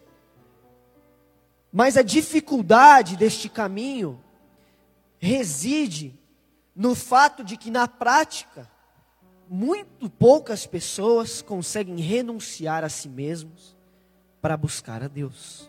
mas 1.73 1.97
a 1.97 2.03
dificuldade 2.03 3.17
deste 3.17 3.49
caminho 3.49 4.23
reside 5.17 6.13
no 6.75 6.93
fato 6.93 7.43
de 7.43 7.57
que 7.57 7.71
na 7.71 7.87
prática 7.87 8.69
muito 9.49 10.07
poucas 10.07 10.67
pessoas 10.67 11.41
conseguem 11.41 11.97
renunciar 11.97 12.83
a 12.83 12.89
si 12.89 13.09
mesmos 13.09 13.75
para 14.39 14.55
buscar 14.55 15.01
a 15.01 15.07
Deus. 15.07 15.67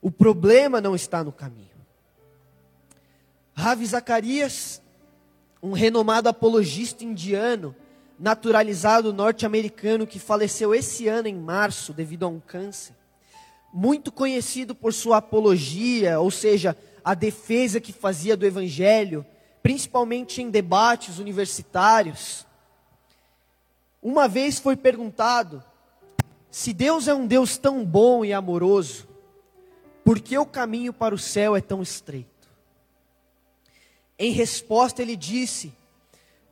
O 0.00 0.10
problema 0.10 0.80
não 0.80 0.94
está 0.94 1.24
no 1.24 1.32
caminho. 1.32 1.68
Ravi 3.54 3.86
Zacarias, 3.86 4.80
um 5.60 5.72
renomado 5.72 6.28
apologista 6.28 7.04
indiano, 7.04 7.74
naturalizado 8.18 9.12
norte-americano 9.12 10.06
que 10.06 10.20
faleceu 10.20 10.72
esse 10.72 11.08
ano 11.08 11.26
em 11.26 11.34
março 11.34 11.92
devido 11.92 12.24
a 12.24 12.28
um 12.28 12.38
câncer, 12.38 13.01
muito 13.72 14.12
conhecido 14.12 14.74
por 14.74 14.92
sua 14.92 15.16
apologia, 15.16 16.20
ou 16.20 16.30
seja, 16.30 16.76
a 17.02 17.14
defesa 17.14 17.80
que 17.80 17.92
fazia 17.92 18.36
do 18.36 18.44
evangelho, 18.44 19.24
principalmente 19.62 20.42
em 20.42 20.50
debates 20.50 21.18
universitários. 21.18 22.46
Uma 24.02 24.28
vez 24.28 24.58
foi 24.58 24.76
perguntado 24.76 25.64
se 26.50 26.72
Deus 26.72 27.08
é 27.08 27.14
um 27.14 27.26
Deus 27.26 27.56
tão 27.56 27.82
bom 27.84 28.24
e 28.24 28.32
amoroso, 28.32 29.08
por 30.04 30.20
que 30.20 30.36
o 30.36 30.44
caminho 30.44 30.92
para 30.92 31.14
o 31.14 31.18
céu 31.18 31.56
é 31.56 31.60
tão 31.60 31.80
estreito? 31.80 32.28
Em 34.18 34.32
resposta, 34.32 35.00
ele 35.00 35.16
disse: 35.16 35.72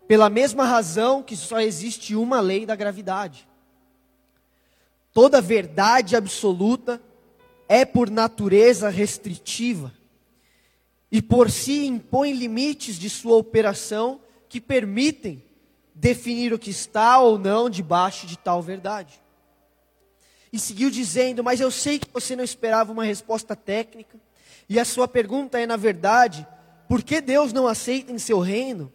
pela 0.09 0.31
mesma 0.31 0.65
razão 0.65 1.23
que 1.23 1.37
só 1.37 1.61
existe 1.61 2.17
uma 2.17 2.41
lei 2.41 2.65
da 2.65 2.75
gravidade. 2.75 3.47
Toda 5.13 5.41
verdade 5.41 6.17
absoluta 6.17 7.01
é 7.73 7.85
por 7.85 8.11
natureza 8.11 8.89
restritiva 8.89 9.95
e 11.09 11.23
por 11.23 11.49
si 11.53 11.87
impõe 11.87 12.33
limites 12.33 12.97
de 12.97 13.09
sua 13.09 13.37
operação 13.37 14.21
que 14.49 14.61
permitem 14.61 15.41
definir 15.95 16.53
o 16.53 16.59
que 16.59 16.71
está 16.71 17.21
ou 17.21 17.39
não 17.39 17.71
debaixo 17.71 18.27
de 18.27 18.37
tal 18.37 18.61
verdade. 18.61 19.23
E 20.53 20.59
seguiu 20.59 20.91
dizendo: 20.91 21.45
Mas 21.45 21.61
eu 21.61 21.71
sei 21.71 22.01
que 22.01 22.09
você 22.13 22.35
não 22.35 22.43
esperava 22.43 22.91
uma 22.91 23.05
resposta 23.05 23.55
técnica, 23.55 24.19
e 24.69 24.77
a 24.77 24.85
sua 24.85 25.07
pergunta 25.07 25.57
é, 25.61 25.65
na 25.65 25.77
verdade, 25.77 26.45
por 26.89 27.05
que 27.05 27.21
Deus 27.21 27.53
não 27.53 27.69
aceita 27.69 28.11
em 28.11 28.19
seu 28.19 28.41
reino 28.41 28.93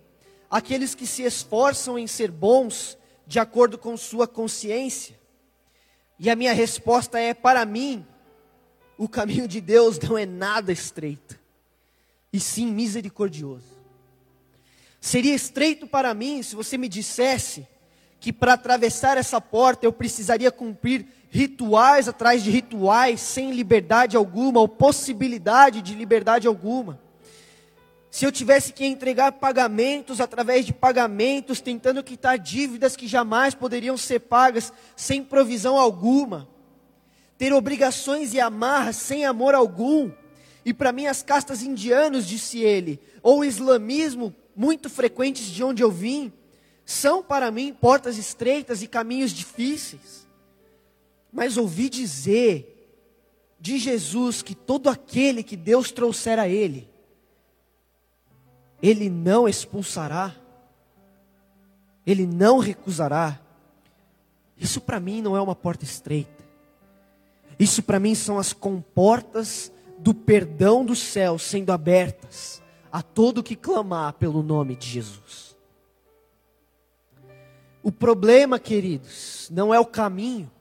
aqueles 0.51 0.94
que 0.94 1.08
se 1.08 1.24
esforçam 1.24 1.98
em 1.98 2.08
ser 2.08 2.29
bons 2.29 2.98
de 3.25 3.39
acordo 3.39 3.77
com 3.77 3.96
sua 3.96 4.27
consciência? 4.27 5.17
E 6.20 6.29
a 6.29 6.36
minha 6.36 6.51
resposta 6.51 7.17
é: 7.17 7.34
para 7.34 7.65
mim, 7.65 8.05
o 8.97 9.07
caminho 9.07 9.47
de 9.47 9.59
Deus 9.59 9.99
não 9.99 10.17
é 10.17 10.25
nada 10.25 10.71
estreito, 10.71 11.37
e 12.31 12.39
sim 12.39 12.67
misericordioso. 12.67 13.75
Seria 14.99 15.35
estreito 15.35 15.85
para 15.85 16.13
mim 16.13 16.41
se 16.41 16.55
você 16.55 16.77
me 16.77 16.87
dissesse 16.87 17.67
que 18.19 18.33
para 18.33 18.53
atravessar 18.53 19.17
essa 19.17 19.39
porta 19.39 19.85
eu 19.85 19.93
precisaria 19.93 20.51
cumprir 20.51 21.05
rituais 21.29 22.07
atrás 22.07 22.43
de 22.43 22.49
rituais, 22.49 23.21
sem 23.21 23.51
liberdade 23.51 24.17
alguma, 24.17 24.59
ou 24.59 24.67
possibilidade 24.67 25.81
de 25.81 25.93
liberdade 25.93 26.47
alguma 26.47 26.99
se 28.15 28.25
eu 28.25 28.31
tivesse 28.31 28.71
que 28.71 28.85
entregar 28.85 29.33
pagamentos 29.33 30.21
através 30.21 30.65
de 30.65 30.71
pagamentos, 30.71 31.59
tentando 31.59 32.01
quitar 32.01 32.39
dívidas 32.39 32.95
que 32.95 33.09
jamais 33.09 33.53
poderiam 33.53 33.97
ser 33.97 34.21
pagas 34.21 34.71
sem 34.95 35.21
provisão 35.21 35.77
alguma, 35.77 36.47
ter 37.38 37.54
obrigações 37.54 38.34
e 38.34 38.39
amarras 38.39 38.96
sem 38.96 39.25
amor 39.25 39.54
algum, 39.54 40.12
e 40.63 40.74
para 40.74 40.92
mim 40.92 41.06
as 41.06 41.22
castas 41.22 41.62
indianos, 41.62 42.27
disse 42.27 42.60
ele, 42.60 43.00
ou 43.22 43.39
o 43.39 43.46
islamismo, 43.46 44.34
muito 44.56 44.89
frequentes 44.89 45.46
de 45.46 45.63
onde 45.63 45.84
eu 45.84 45.92
vim, 45.92 46.32
são 46.86 47.22
para 47.24 47.51
mim 47.51 47.74
portas 47.74 48.18
estreitas 48.18 48.82
e 48.82 48.88
caminhos 48.88 49.32
difíceis. 49.32 50.27
Mas 51.32 51.58
ouvi 51.58 51.89
dizer 51.89 52.72
de 53.60 53.77
Jesus 53.77 54.42
que 54.42 54.56
todo 54.56 54.89
aquele 54.89 55.44
que 55.44 55.58
Deus 55.58 55.92
trouxer 55.92 56.39
a 56.39 56.48
ele, 56.48 56.88
ele 58.82 59.10
não 59.10 59.48
expulsará, 59.48 60.36
Ele 62.06 62.27
não 62.27 62.60
recusará. 62.60 63.39
Isso 64.56 64.80
para 64.80 65.00
mim 65.00 65.22
não 65.22 65.36
é 65.36 65.42
uma 65.42 65.56
porta 65.56 65.84
estreita. 65.84 66.35
Isso 67.59 67.81
para 67.81 68.00
mim 68.00 68.15
são 68.15 68.38
as 68.38 68.51
comportas 68.53 69.71
do 69.97 70.13
perdão 70.13 70.85
do 70.85 70.95
céu 70.95 71.39
sendo 71.39 71.71
abertas 71.71 72.62
a 72.91 73.01
todo 73.01 73.43
que 73.43 73.55
clamar 73.55 74.13
pelo 74.13 74.43
nome 74.43 74.75
de 74.75 74.88
Jesus. 74.88 75.55
O 77.83 77.91
problema, 77.91 78.57
queridos, 78.57 79.50
não 79.51 79.74
é 79.74 79.79
o 79.79 79.85
caminho. 79.85 80.51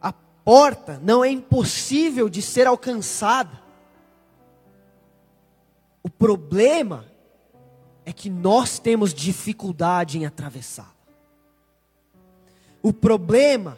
A 0.00 0.12
porta 0.12 1.00
não 1.02 1.24
é 1.24 1.30
impossível 1.30 2.28
de 2.28 2.42
ser 2.42 2.66
alcançada. 2.66 3.62
O 6.02 6.10
problema 6.10 7.06
é 8.04 8.12
que 8.12 8.28
nós 8.28 8.78
temos 8.78 9.12
dificuldade 9.12 10.18
em 10.18 10.26
atravessá-la. 10.26 10.94
O 12.82 12.92
problema 12.92 13.76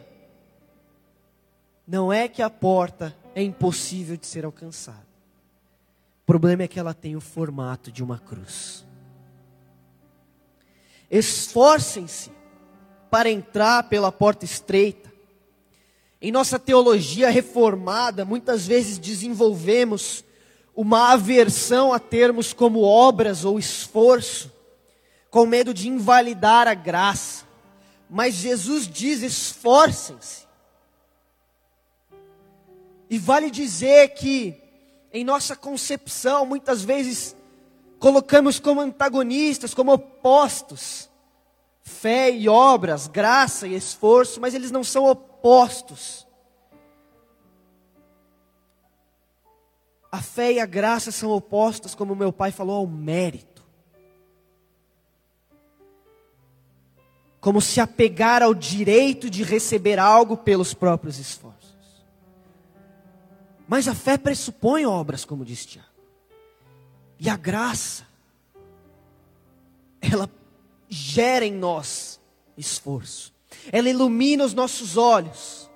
não 1.89 2.13
é 2.13 2.29
que 2.29 2.43
a 2.43 2.51
porta 2.51 3.17
é 3.35 3.43
impossível 3.43 4.15
de 4.15 4.27
ser 4.27 4.45
alcançada. 4.45 5.09
O 6.23 6.27
problema 6.27 6.65
é 6.65 6.69
que 6.69 6.79
ela 6.79 6.93
tem 6.93 7.17
o 7.17 7.21
formato 7.21 7.91
de 7.91 8.05
uma 8.05 8.19
cruz. 8.19 8.85
Esforcem-se 11.11 12.31
para 13.11 13.31
entrar 13.31 13.85
pela 13.85 14.13
porta 14.13 14.45
estreita. 14.45 15.11
Em 16.21 16.31
nossa 16.31 16.59
teologia 16.59 17.31
reformada, 17.31 18.23
muitas 18.23 18.67
vezes 18.67 18.99
desenvolvemos 18.99 20.23
uma 20.77 21.13
aversão 21.13 21.95
a 21.95 21.99
termos 21.99 22.53
como 22.53 22.83
obras 22.83 23.47
ou 23.47 23.59
esforço, 23.59 24.53
com 25.31 25.47
medo 25.47 25.73
de 25.73 25.89
invalidar 25.89 26.69
a 26.69 26.75
graça. 26.75 27.47
Mas 28.11 28.35
Jesus 28.35 28.87
diz: 28.87 29.23
esforcem-se. 29.23 30.48
E 33.11 33.19
vale 33.19 33.51
dizer 33.51 34.09
que, 34.11 34.61
em 35.13 35.25
nossa 35.25 35.57
concepção, 35.57 36.45
muitas 36.45 36.83
vezes 36.83 37.35
colocamos 37.99 38.61
como 38.61 38.81
antagonistas, 38.81 39.75
como 39.75 39.93
opostos, 39.93 41.11
fé 41.83 42.31
e 42.31 42.49
obras, 42.49 43.07
graça 43.07 43.67
e 43.67 43.75
esforço, 43.75 44.41
mas 44.41 44.55
eles 44.55 44.71
não 44.71 44.85
são 44.85 45.07
opostos. 45.07 46.27
A 50.11 50.23
fé 50.23 50.53
e 50.53 50.61
a 50.61 50.67
graça 50.67 51.11
são 51.11 51.31
opostas, 51.31 51.95
como 51.95 52.15
meu 52.15 52.33
pai 52.33 52.51
falou, 52.51 52.77
ao 52.77 52.87
mérito. 52.87 53.63
Como 57.41 57.61
se 57.61 57.81
apegar 57.81 58.43
ao 58.43 58.55
direito 58.55 59.29
de 59.29 59.43
receber 59.43 59.99
algo 59.99 60.37
pelos 60.37 60.73
próprios 60.73 61.19
esforços. 61.19 61.58
Mas 63.69 63.87
a 63.87 63.95
fé 63.95 64.17
pressupõe 64.17 64.87
obras, 64.87 65.25
como 65.25 65.45
diz 65.45 65.67
Tiago. 65.67 65.87
E 67.21 67.29
a 67.29 67.37
graça, 67.37 68.07
ela 70.01 70.31
gera 70.89 71.45
em 71.45 71.53
nós 71.53 72.19
esforço. 72.57 73.35
Ela 73.71 73.91
ilumina 73.91 74.45
os 74.45 74.55
nossos 74.55 74.97
olhos 74.97 75.71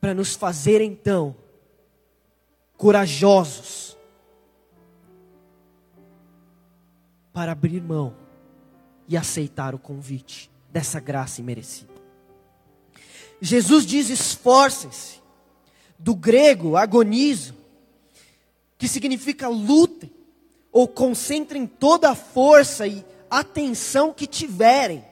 para 0.00 0.14
nos 0.14 0.34
fazer 0.36 0.80
então 0.80 1.34
corajosos 2.76 3.96
para 7.32 7.52
abrir 7.52 7.82
mão 7.82 8.14
e 9.08 9.16
aceitar 9.16 9.74
o 9.74 9.78
convite 9.78 10.50
dessa 10.70 11.00
graça 11.00 11.40
imerecida. 11.40 11.92
Jesus 13.40 13.84
diz: 13.84 14.10
esforcem-se, 14.10 15.23
do 15.98 16.14
grego 16.14 16.76
agonizo, 16.76 17.54
que 18.78 18.88
significa 18.88 19.48
lutem, 19.48 20.12
ou 20.72 20.88
concentrem 20.88 21.66
toda 21.66 22.10
a 22.10 22.14
força 22.14 22.86
e 22.86 23.04
atenção 23.30 24.12
que 24.12 24.26
tiverem 24.26 25.04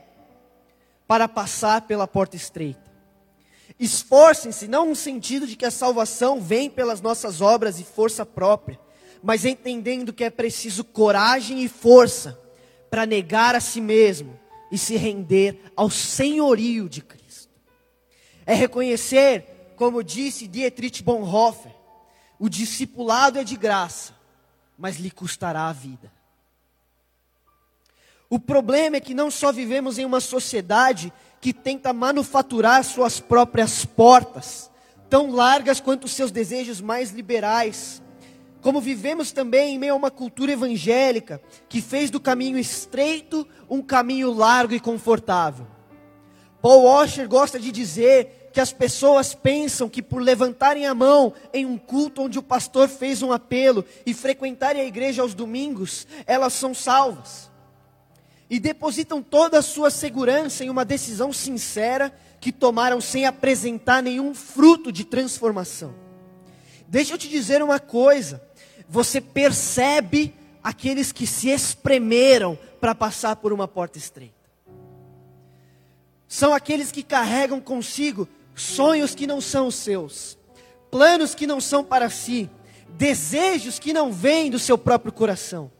para 1.06 1.28
passar 1.28 1.82
pela 1.82 2.08
porta 2.08 2.36
estreita. 2.36 2.90
Esforcem-se, 3.78 4.68
não 4.68 4.86
no 4.86 4.96
sentido 4.96 5.46
de 5.46 5.56
que 5.56 5.64
a 5.64 5.70
salvação 5.70 6.40
vem 6.40 6.68
pelas 6.68 7.00
nossas 7.00 7.40
obras 7.40 7.78
e 7.78 7.84
força 7.84 8.26
própria, 8.26 8.78
mas 9.22 9.44
entendendo 9.44 10.12
que 10.12 10.24
é 10.24 10.30
preciso 10.30 10.84
coragem 10.84 11.62
e 11.62 11.68
força 11.68 12.38
para 12.90 13.06
negar 13.06 13.54
a 13.54 13.60
si 13.60 13.80
mesmo 13.80 14.38
e 14.70 14.78
se 14.78 14.96
render 14.96 15.58
ao 15.76 15.88
senhorio 15.88 16.88
de 16.88 17.00
Cristo. 17.00 17.50
É 18.44 18.54
reconhecer, 18.54 19.46
como 19.82 20.04
disse 20.04 20.46
Dietrich 20.46 21.02
Bonhoeffer, 21.02 21.72
o 22.38 22.48
discipulado 22.48 23.40
é 23.40 23.42
de 23.42 23.56
graça, 23.56 24.14
mas 24.78 24.96
lhe 24.96 25.10
custará 25.10 25.66
a 25.66 25.72
vida. 25.72 26.12
O 28.30 28.38
problema 28.38 28.98
é 28.98 29.00
que 29.00 29.12
não 29.12 29.28
só 29.28 29.50
vivemos 29.50 29.98
em 29.98 30.04
uma 30.04 30.20
sociedade 30.20 31.12
que 31.40 31.52
tenta 31.52 31.92
manufaturar 31.92 32.84
suas 32.84 33.18
próprias 33.18 33.84
portas, 33.84 34.70
tão 35.10 35.32
largas 35.32 35.80
quanto 35.80 36.06
seus 36.06 36.30
desejos 36.30 36.80
mais 36.80 37.10
liberais. 37.10 38.00
Como 38.60 38.80
vivemos 38.80 39.32
também 39.32 39.74
em 39.74 39.78
meio 39.80 39.94
a 39.94 39.96
uma 39.96 40.12
cultura 40.12 40.52
evangélica 40.52 41.42
que 41.68 41.82
fez 41.82 42.08
do 42.08 42.20
caminho 42.20 42.56
estreito 42.56 43.44
um 43.68 43.82
caminho 43.82 44.32
largo 44.32 44.74
e 44.74 44.78
confortável. 44.78 45.66
Paul 46.60 46.84
Washer 46.84 47.26
gosta 47.26 47.58
de 47.58 47.72
dizer 47.72 48.41
que 48.52 48.60
as 48.60 48.72
pessoas 48.72 49.34
pensam 49.34 49.88
que 49.88 50.02
por 50.02 50.20
levantarem 50.20 50.86
a 50.86 50.94
mão 50.94 51.32
em 51.52 51.64
um 51.64 51.78
culto 51.78 52.22
onde 52.22 52.38
o 52.38 52.42
pastor 52.42 52.88
fez 52.88 53.22
um 53.22 53.32
apelo 53.32 53.84
e 54.04 54.12
frequentarem 54.12 54.82
a 54.82 54.84
igreja 54.84 55.22
aos 55.22 55.34
domingos, 55.34 56.06
elas 56.26 56.52
são 56.52 56.74
salvas 56.74 57.50
e 58.52 58.60
depositam 58.60 59.22
toda 59.22 59.60
a 59.60 59.62
sua 59.62 59.90
segurança 59.90 60.62
em 60.62 60.68
uma 60.68 60.84
decisão 60.84 61.32
sincera 61.32 62.14
que 62.38 62.52
tomaram 62.52 63.00
sem 63.00 63.24
apresentar 63.24 64.02
nenhum 64.02 64.34
fruto 64.34 64.92
de 64.92 65.04
transformação. 65.04 65.94
Deixa 66.86 67.14
eu 67.14 67.18
te 67.18 67.30
dizer 67.30 67.62
uma 67.62 67.80
coisa: 67.80 68.42
você 68.86 69.22
percebe 69.22 70.34
aqueles 70.62 71.12
que 71.12 71.26
se 71.26 71.48
espremeram 71.48 72.58
para 72.78 72.94
passar 72.94 73.36
por 73.36 73.54
uma 73.54 73.66
porta 73.66 73.96
estreita. 73.96 74.34
São 76.28 76.52
aqueles 76.52 76.92
que 76.92 77.02
carregam 77.02 77.58
consigo 77.58 78.28
sonhos 78.62 79.14
que 79.14 79.26
não 79.26 79.40
são 79.40 79.70
seus, 79.70 80.38
planos 80.90 81.34
que 81.34 81.46
não 81.46 81.60
são 81.60 81.84
para 81.84 82.08
si, 82.08 82.50
desejos 82.90 83.78
que 83.78 83.92
não 83.92 84.12
vêm 84.12 84.50
do 84.50 84.58
seu 84.58 84.78
próprio 84.78 85.12
coração. 85.12 85.70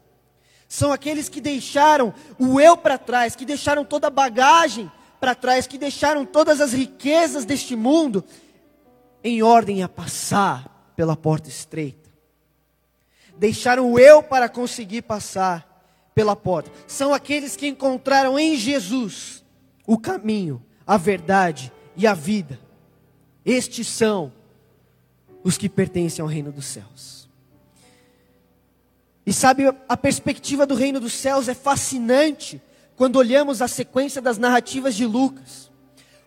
São 0.68 0.92
aqueles 0.92 1.28
que 1.28 1.40
deixaram 1.40 2.14
o 2.38 2.58
eu 2.58 2.76
para 2.76 2.96
trás, 2.96 3.36
que 3.36 3.44
deixaram 3.44 3.84
toda 3.84 4.06
a 4.06 4.10
bagagem 4.10 4.90
para 5.20 5.34
trás, 5.34 5.66
que 5.66 5.76
deixaram 5.76 6.24
todas 6.24 6.60
as 6.60 6.72
riquezas 6.72 7.44
deste 7.44 7.76
mundo 7.76 8.24
em 9.22 9.42
ordem 9.42 9.82
a 9.82 9.88
passar 9.88 10.92
pela 10.96 11.14
porta 11.14 11.48
estreita. 11.48 12.10
Deixaram 13.36 13.92
o 13.92 13.98
eu 13.98 14.22
para 14.22 14.48
conseguir 14.48 15.02
passar 15.02 16.10
pela 16.14 16.34
porta. 16.34 16.70
São 16.86 17.12
aqueles 17.12 17.56
que 17.56 17.66
encontraram 17.66 18.38
em 18.38 18.56
Jesus 18.56 19.44
o 19.86 19.98
caminho, 19.98 20.64
a 20.86 20.96
verdade 20.96 21.72
e 21.96 22.06
a 22.06 22.14
vida. 22.14 22.58
Estes 23.44 23.88
são 23.88 24.32
os 25.42 25.58
que 25.58 25.68
pertencem 25.68 26.22
ao 26.22 26.28
reino 26.28 26.52
dos 26.52 26.66
céus. 26.66 27.28
E 29.24 29.32
sabe, 29.32 29.64
a 29.88 29.96
perspectiva 29.96 30.66
do 30.66 30.74
reino 30.74 31.00
dos 31.00 31.12
céus 31.12 31.48
é 31.48 31.54
fascinante 31.54 32.60
quando 32.96 33.16
olhamos 33.16 33.62
a 33.62 33.68
sequência 33.68 34.20
das 34.20 34.38
narrativas 34.38 34.94
de 34.94 35.06
Lucas. 35.06 35.70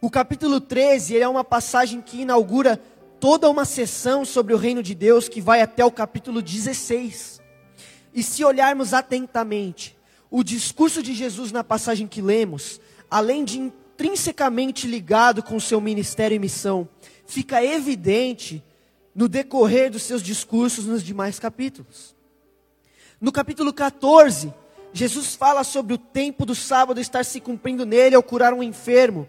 O 0.01 0.09
capítulo 0.09 0.61
13 0.61 1.17
é 1.17 1.27
uma 1.27 1.43
passagem 1.43 2.01
que 2.01 2.21
inaugura 2.21 2.79
toda 3.19 3.49
uma 3.49 3.65
sessão 3.65 4.23
sobre 4.23 4.53
o 4.53 4.57
reino 4.57 4.83
de 4.83 4.93
Deus 4.93 5.27
que 5.27 5.41
vai 5.41 5.61
até 5.61 5.83
o 5.83 5.91
capítulo 5.91 6.41
16. 6.41 7.41
E 8.13 8.23
se 8.23 8.43
olharmos 8.43 8.93
atentamente, 8.93 9.97
o 10.29 10.43
discurso 10.43 11.01
de 11.01 11.13
Jesus 11.13 11.51
na 11.51 11.63
passagem 11.63 12.07
que 12.07 12.21
lemos, 12.21 12.79
além 13.09 13.43
de 13.43 13.59
intrinsecamente 13.59 14.87
ligado 14.87 15.41
com 15.41 15.55
o 15.55 15.61
seu 15.61 15.79
ministério 15.79 16.35
e 16.35 16.39
missão, 16.39 16.87
fica 17.25 17.63
evidente 17.63 18.63
no 19.13 19.27
decorrer 19.27 19.89
dos 19.89 20.03
seus 20.03 20.21
discursos 20.21 20.85
nos 20.85 21.01
demais 21.01 21.39
capítulos. 21.39 22.13
No 23.19 23.31
capítulo 23.31 23.71
14, 23.71 24.53
Jesus 24.93 25.35
fala 25.35 25.63
sobre 25.63 25.93
o 25.93 25.97
tempo 25.97 26.45
do 26.45 26.53
sábado 26.53 26.99
estar 26.99 27.23
se 27.23 27.39
cumprindo 27.39 27.85
nele 27.85 28.15
ao 28.15 28.23
curar 28.23 28.53
um 28.53 28.61
enfermo, 28.61 29.27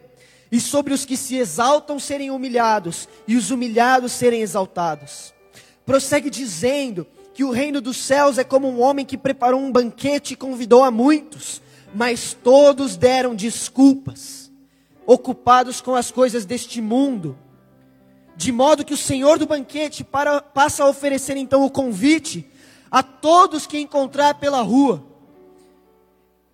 e 0.51 0.61
sobre 0.61 0.95
os 0.95 1.05
que 1.05 1.17
se 1.17 1.37
exaltam 1.37 1.99
serem 1.99 2.31
humilhados, 2.31 3.09
e 3.27 3.37
os 3.37 3.51
humilhados 3.51 4.13
serem 4.13 4.43
exaltados. 4.43 5.35
Prossegue 5.85 6.31
dizendo 6.31 7.07
que 7.35 7.45
o 7.45 7.51
reino 7.51 7.81
dos 7.81 7.97
céus 7.97 8.39
é 8.39 8.45
como 8.45 8.69
um 8.69 8.81
homem 8.81 9.05
que 9.05 9.19
preparou 9.19 9.61
um 9.61 9.71
banquete 9.71 10.35
e 10.35 10.37
convidou 10.37 10.83
a 10.83 10.91
muitos, 10.91 11.61
mas 11.95 12.33
todos 12.33 12.97
deram 12.97 13.35
desculpas, 13.35 14.51
ocupados 15.05 15.81
com 15.81 15.95
as 15.95 16.11
coisas 16.11 16.45
deste 16.45 16.81
mundo 16.81 17.37
de 18.37 18.53
modo 18.53 18.85
que 18.85 18.95
o 18.95 18.99
senhor 18.99 19.39
do 19.39 19.47
banquete 19.47 20.05
para, 20.05 20.41
passa 20.43 20.85
a 20.85 20.89
oferecer 20.89 21.37
então 21.37 21.65
o 21.65 21.71
convite 21.71 22.47
a 22.91 23.03
todos 23.03 23.67
que 23.67 23.79
encontrar 23.79 24.35
pela 24.35 24.61
rua. 24.63 25.03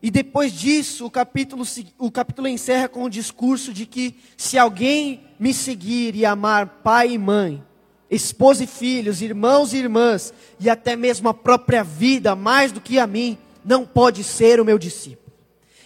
E 0.00 0.10
depois 0.10 0.52
disso, 0.52 1.06
o 1.06 1.10
capítulo, 1.10 1.64
o 1.98 2.10
capítulo 2.10 2.48
encerra 2.48 2.88
com 2.88 3.04
o 3.04 3.10
discurso 3.10 3.72
de 3.72 3.86
que 3.86 4.16
se 4.36 4.58
alguém 4.58 5.22
me 5.38 5.54
seguir 5.54 6.16
e 6.16 6.24
amar 6.24 6.80
pai 6.82 7.12
e 7.12 7.18
mãe, 7.18 7.62
esposa 8.10 8.64
e 8.64 8.66
filhos, 8.66 9.22
irmãos 9.22 9.72
e 9.72 9.78
irmãs, 9.78 10.34
e 10.58 10.68
até 10.68 10.96
mesmo 10.96 11.28
a 11.28 11.34
própria 11.34 11.84
vida 11.84 12.34
mais 12.34 12.72
do 12.72 12.80
que 12.80 12.98
a 12.98 13.06
mim, 13.06 13.38
não 13.64 13.86
pode 13.86 14.24
ser 14.24 14.60
o 14.60 14.64
meu 14.64 14.78
discípulo. 14.78 15.32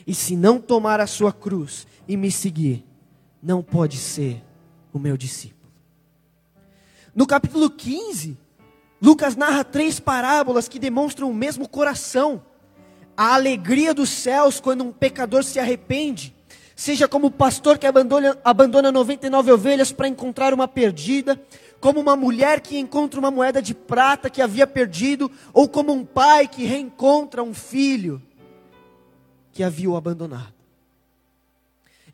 E 0.06 0.14
se 0.14 0.34
não 0.34 0.58
tomar 0.58 0.98
a 0.98 1.06
sua 1.06 1.32
cruz 1.32 1.86
e 2.08 2.16
me 2.16 2.30
seguir, 2.30 2.86
não 3.42 3.62
pode 3.62 3.98
ser 3.98 4.42
o 4.92 4.98
meu 4.98 5.16
discípulo. 5.16 5.55
No 7.16 7.26
capítulo 7.26 7.70
15, 7.70 8.36
Lucas 9.00 9.34
narra 9.36 9.64
três 9.64 9.98
parábolas 9.98 10.68
que 10.68 10.78
demonstram 10.78 11.30
o 11.30 11.34
mesmo 11.34 11.66
coração. 11.66 12.42
A 13.16 13.32
alegria 13.32 13.94
dos 13.94 14.10
céus 14.10 14.60
quando 14.60 14.84
um 14.84 14.92
pecador 14.92 15.42
se 15.42 15.58
arrepende, 15.58 16.36
seja 16.76 17.08
como 17.08 17.28
o 17.28 17.30
pastor 17.30 17.78
que 17.78 17.86
abandona, 17.86 18.36
abandona 18.44 18.92
99 18.92 19.50
ovelhas 19.50 19.90
para 19.92 20.08
encontrar 20.08 20.52
uma 20.52 20.68
perdida, 20.68 21.40
como 21.80 22.00
uma 22.00 22.14
mulher 22.14 22.60
que 22.60 22.78
encontra 22.78 23.18
uma 23.18 23.30
moeda 23.30 23.62
de 23.62 23.74
prata 23.74 24.28
que 24.28 24.42
havia 24.42 24.66
perdido, 24.66 25.30
ou 25.54 25.66
como 25.66 25.94
um 25.94 26.04
pai 26.04 26.46
que 26.46 26.66
reencontra 26.66 27.42
um 27.42 27.54
filho 27.54 28.20
que 29.52 29.64
havia 29.64 29.88
o 29.88 29.96
abandonado. 29.96 30.55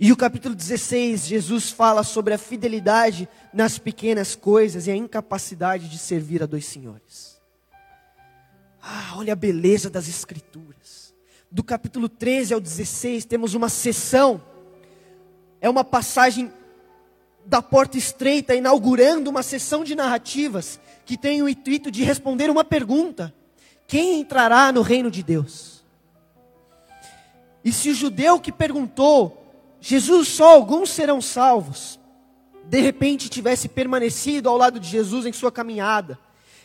E 0.01 0.11
o 0.11 0.17
capítulo 0.17 0.55
16, 0.55 1.27
Jesus 1.27 1.71
fala 1.71 2.03
sobre 2.03 2.33
a 2.33 2.39
fidelidade 2.39 3.29
nas 3.53 3.79
pequenas 3.79 4.35
coisas 4.35 4.87
e 4.87 4.91
a 4.91 4.97
incapacidade 4.97 5.89
de 5.89 5.99
servir 5.99 6.43
a 6.43 6.47
dois 6.47 6.65
senhores. 6.65 7.41
Ah, 8.83 9.15
olha 9.17 9.35
a 9.35 9.37
beleza 9.37 9.91
das 9.91 10.09
Escrituras. 10.09 11.15
Do 11.51 11.63
capítulo 11.63 12.09
13 12.09 12.55
ao 12.55 12.61
16, 12.61 13.27
temos 13.27 13.55
uma 13.55 13.69
sessão, 13.69 14.43
é 15.61 15.69
uma 15.69 15.85
passagem 15.85 16.51
da 17.45 17.61
porta 17.61 17.99
estreita, 17.99 18.55
inaugurando 18.55 19.29
uma 19.29 19.43
sessão 19.43 19.85
de 19.85 19.95
narrativas 19.95 20.81
que 21.05 21.17
tem 21.17 21.43
o 21.43 21.49
intuito 21.49 21.91
de 21.91 22.03
responder 22.03 22.49
uma 22.49 22.65
pergunta: 22.65 23.33
quem 23.87 24.21
entrará 24.21 24.73
no 24.73 24.81
reino 24.81 25.11
de 25.11 25.23
Deus? 25.23 25.85
E 27.65 27.73
se 27.73 27.91
o 27.91 27.95
judeu 27.95 28.41
que 28.41 28.51
perguntou 28.51 29.42
Jesus, 29.85 30.29
só 30.29 30.55
alguns 30.55 30.91
serão 30.91 31.21
salvos. 31.21 31.99
De 32.65 32.81
repente 32.81 33.29
tivesse 33.29 33.69
permanecido 33.69 34.49
ao 34.49 34.57
lado 34.57 34.79
de 34.79 34.89
Jesus 34.89 35.27
em 35.27 35.33
sua 35.33 35.51
caminhada, 35.51 36.17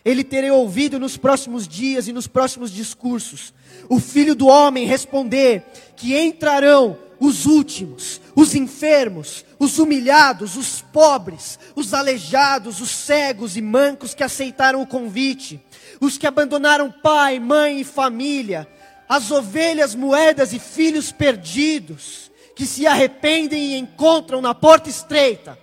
ele 0.06 0.24
teria 0.24 0.54
ouvido 0.54 1.00
nos 1.00 1.18
próximos 1.18 1.68
dias 1.68 2.08
e 2.08 2.14
nos 2.14 2.28
próximos 2.28 2.72
discursos 2.72 3.54
o 3.90 4.00
filho 4.00 4.36
do 4.36 4.48
homem 4.48 4.86
responder 4.86 5.66
que 5.98 6.16
entrarão 6.18 6.98
os 7.20 7.48
últimos, 7.48 8.22
os 8.36 8.54
enfermos, 8.54 9.44
os 9.58 9.80
humilhados, 9.80 10.56
os 10.56 10.82
pobres, 10.82 11.60
os 11.76 11.96
aleijados, 11.96 12.80
os 12.80 12.92
cegos 12.92 13.58
e 13.58 13.62
mancos 13.62 14.14
que 14.14 14.24
aceitaram 14.24 14.82
o 14.82 14.88
convite, 14.88 15.60
os 16.00 16.18
que 16.18 16.28
abandonaram 16.28 16.92
pai, 16.92 17.40
mãe 17.40 17.82
e 17.82 17.84
família, 17.84 18.68
as 19.10 19.32
ovelhas, 19.32 19.96
moedas 19.96 20.54
e 20.54 20.60
filhos 20.60 21.12
perdidos 21.12 22.28
que 22.58 22.66
se 22.66 22.88
arrependem 22.88 23.74
e 23.74 23.78
encontram 23.78 24.42
na 24.42 24.56
porta 24.56 24.90
estreita 24.90 25.60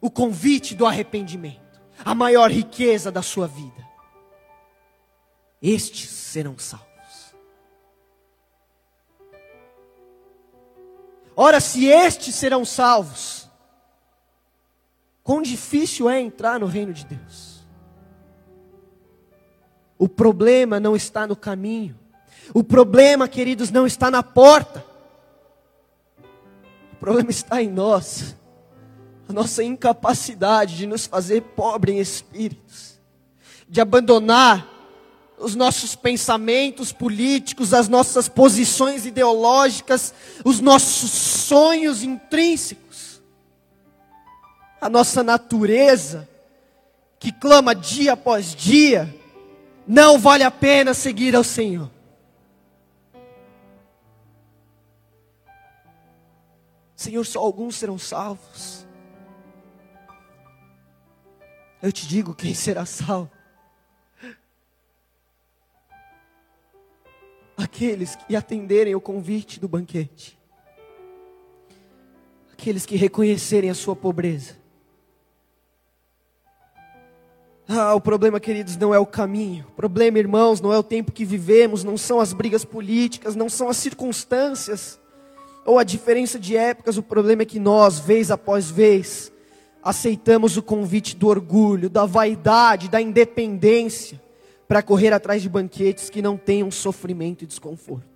o 0.00 0.10
convite 0.10 0.74
do 0.74 0.84
arrependimento, 0.84 1.80
a 2.04 2.12
maior 2.12 2.50
riqueza 2.50 3.08
da 3.08 3.22
sua 3.22 3.46
vida. 3.46 3.86
Estes 5.62 6.10
serão 6.10 6.58
salvos. 6.58 6.88
Ora, 11.36 11.60
se 11.60 11.86
estes 11.86 12.34
serão 12.34 12.64
salvos, 12.64 13.48
quão 15.22 15.40
difícil 15.40 16.10
é 16.10 16.20
entrar 16.20 16.58
no 16.58 16.66
reino 16.66 16.92
de 16.92 17.06
Deus. 17.06 17.64
O 19.96 20.08
problema 20.08 20.80
não 20.80 20.96
está 20.96 21.28
no 21.28 21.36
caminho. 21.36 21.96
O 22.52 22.64
problema, 22.64 23.28
queridos, 23.28 23.70
não 23.70 23.86
está 23.86 24.10
na 24.10 24.24
porta 24.24 24.90
problema 27.02 27.30
está 27.32 27.60
em 27.60 27.68
nós, 27.68 28.36
a 29.28 29.32
nossa 29.32 29.60
incapacidade 29.64 30.76
de 30.76 30.86
nos 30.86 31.04
fazer 31.04 31.40
pobre 31.42 31.90
em 31.90 31.98
espíritos, 31.98 33.00
de 33.68 33.80
abandonar 33.80 34.68
os 35.36 35.56
nossos 35.56 35.96
pensamentos 35.96 36.92
políticos, 36.92 37.74
as 37.74 37.88
nossas 37.88 38.28
posições 38.28 39.04
ideológicas, 39.04 40.14
os 40.44 40.60
nossos 40.60 41.10
sonhos 41.10 42.04
intrínsecos, 42.04 43.20
a 44.80 44.88
nossa 44.88 45.24
natureza, 45.24 46.28
que 47.18 47.32
clama 47.32 47.74
dia 47.74 48.12
após 48.12 48.54
dia, 48.54 49.12
não 49.88 50.20
vale 50.20 50.44
a 50.44 50.52
pena 50.52 50.94
seguir 50.94 51.34
ao 51.34 51.42
Senhor. 51.42 51.90
Senhor, 57.02 57.26
só 57.26 57.40
alguns 57.40 57.74
serão 57.74 57.98
salvos. 57.98 58.86
Eu 61.82 61.90
te 61.90 62.06
digo 62.06 62.32
quem 62.32 62.54
será 62.54 62.86
salvo. 62.86 63.30
Aqueles 67.56 68.14
que 68.14 68.36
atenderem 68.36 68.94
o 68.94 69.00
convite 69.00 69.58
do 69.58 69.66
banquete. 69.66 70.38
Aqueles 72.52 72.86
que 72.86 72.94
reconhecerem 72.94 73.68
a 73.68 73.74
sua 73.74 73.96
pobreza. 73.96 74.56
Ah, 77.66 77.94
o 77.96 78.00
problema, 78.00 78.38
queridos, 78.38 78.76
não 78.76 78.94
é 78.94 78.98
o 79.00 79.06
caminho. 79.06 79.66
O 79.70 79.72
problema, 79.72 80.20
irmãos, 80.20 80.60
não 80.60 80.72
é 80.72 80.78
o 80.78 80.84
tempo 80.84 81.10
que 81.10 81.24
vivemos, 81.24 81.82
não 81.82 81.96
são 81.96 82.20
as 82.20 82.32
brigas 82.32 82.64
políticas, 82.64 83.34
não 83.34 83.48
são 83.48 83.68
as 83.68 83.76
circunstâncias 83.76 85.01
ou 85.64 85.78
a 85.78 85.84
diferença 85.84 86.38
de 86.38 86.56
épocas. 86.56 86.96
O 86.96 87.02
problema 87.02 87.42
é 87.42 87.46
que 87.46 87.58
nós, 87.58 87.98
vez 87.98 88.30
após 88.30 88.70
vez, 88.70 89.32
aceitamos 89.82 90.56
o 90.56 90.62
convite 90.62 91.16
do 91.16 91.28
orgulho, 91.28 91.90
da 91.90 92.06
vaidade, 92.06 92.88
da 92.88 93.00
independência, 93.00 94.20
para 94.68 94.82
correr 94.82 95.12
atrás 95.12 95.42
de 95.42 95.48
banquetes 95.48 96.08
que 96.08 96.22
não 96.22 96.36
tenham 96.36 96.70
sofrimento 96.70 97.42
e 97.42 97.46
desconforto. 97.46 98.06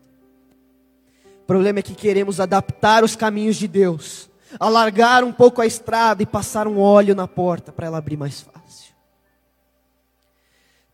O 1.42 1.46
problema 1.46 1.80
é 1.80 1.82
que 1.82 1.94
queremos 1.94 2.40
adaptar 2.40 3.04
os 3.04 3.14
caminhos 3.14 3.56
de 3.56 3.68
Deus, 3.68 4.30
alargar 4.58 5.22
um 5.22 5.32
pouco 5.32 5.60
a 5.60 5.66
estrada 5.66 6.22
e 6.22 6.26
passar 6.26 6.66
um 6.66 6.80
óleo 6.80 7.14
na 7.14 7.28
porta 7.28 7.70
para 7.72 7.86
ela 7.86 7.98
abrir 7.98 8.16
mais 8.16 8.40
fácil. 8.40 8.94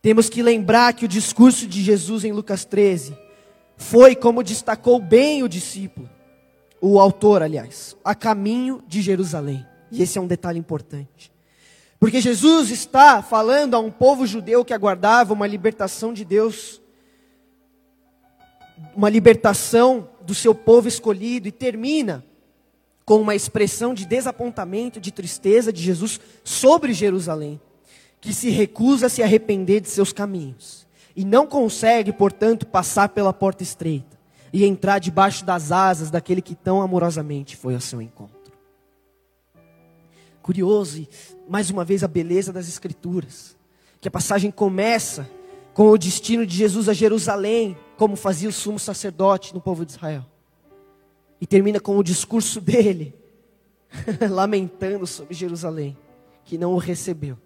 Temos 0.01 0.29
que 0.29 0.43
lembrar 0.43 0.93
que 0.93 1.05
o 1.05 1.07
discurso 1.07 1.65
de 1.65 1.81
Jesus 1.81 2.25
em 2.25 2.33
Lucas 2.33 2.65
13 2.65 3.17
foi, 3.77 4.15
como 4.15 4.43
destacou 4.43 4.99
bem 4.99 5.43
o 5.43 5.47
discípulo, 5.47 6.09
o 6.85 6.99
autor, 6.99 7.41
aliás, 7.41 7.95
a 8.03 8.13
caminho 8.13 8.83
de 8.85 9.01
Jerusalém. 9.01 9.65
E 9.89 10.03
esse 10.03 10.17
é 10.17 10.21
um 10.21 10.27
detalhe 10.27 10.59
importante. 10.59 11.31
Porque 11.97 12.19
Jesus 12.19 12.69
está 12.71 13.21
falando 13.21 13.75
a 13.75 13.79
um 13.79 13.89
povo 13.89 14.27
judeu 14.27 14.65
que 14.65 14.73
aguardava 14.73 15.31
uma 15.31 15.47
libertação 15.47 16.11
de 16.11 16.25
Deus, 16.25 16.81
uma 18.93 19.09
libertação 19.09 20.09
do 20.21 20.35
seu 20.35 20.53
povo 20.53 20.89
escolhido, 20.89 21.47
e 21.47 21.53
termina 21.53 22.25
com 23.05 23.21
uma 23.21 23.33
expressão 23.33 23.93
de 23.93 24.05
desapontamento, 24.05 24.99
de 24.99 25.11
tristeza 25.11 25.71
de 25.71 25.81
Jesus 25.81 26.19
sobre 26.43 26.91
Jerusalém 26.91 27.61
que 28.19 28.33
se 28.33 28.49
recusa 28.49 29.07
a 29.07 29.09
se 29.09 29.21
arrepender 29.21 29.81
de 29.81 29.89
seus 29.89 30.13
caminhos 30.13 30.87
e 31.13 31.25
não 31.25 31.45
consegue, 31.45 32.13
portanto, 32.13 32.65
passar 32.65 33.09
pela 33.09 33.33
porta 33.33 33.61
estreita 33.61 34.12
e 34.53 34.63
entrar 34.63 34.99
debaixo 34.99 35.43
das 35.43 35.71
asas 35.71 36.11
daquele 36.11 36.39
que 36.39 36.53
tão 36.53 36.79
amorosamente 36.79 37.57
foi 37.57 37.73
ao 37.73 37.81
seu 37.81 37.99
encontro. 37.99 38.53
Curioso 40.43 40.99
e 40.99 41.09
mais 41.49 41.71
uma 41.71 41.83
vez 41.83 42.03
a 42.03 42.07
beleza 42.07 42.53
das 42.53 42.67
escrituras, 42.67 43.57
que 43.99 44.07
a 44.07 44.11
passagem 44.11 44.51
começa 44.51 45.27
com 45.73 45.89
o 45.89 45.97
destino 45.97 46.45
de 46.45 46.55
Jesus 46.55 46.87
a 46.87 46.93
Jerusalém, 46.93 47.75
como 47.97 48.15
fazia 48.15 48.47
o 48.47 48.53
sumo 48.53 48.77
sacerdote 48.77 49.55
no 49.55 49.59
povo 49.59 49.83
de 49.83 49.93
Israel. 49.93 50.23
E 51.41 51.47
termina 51.47 51.79
com 51.79 51.97
o 51.97 52.03
discurso 52.03 52.61
dele, 52.61 53.15
lamentando 54.29 55.07
sobre 55.07 55.33
Jerusalém, 55.33 55.97
que 56.45 56.59
não 56.59 56.73
o 56.73 56.77
recebeu. 56.77 57.39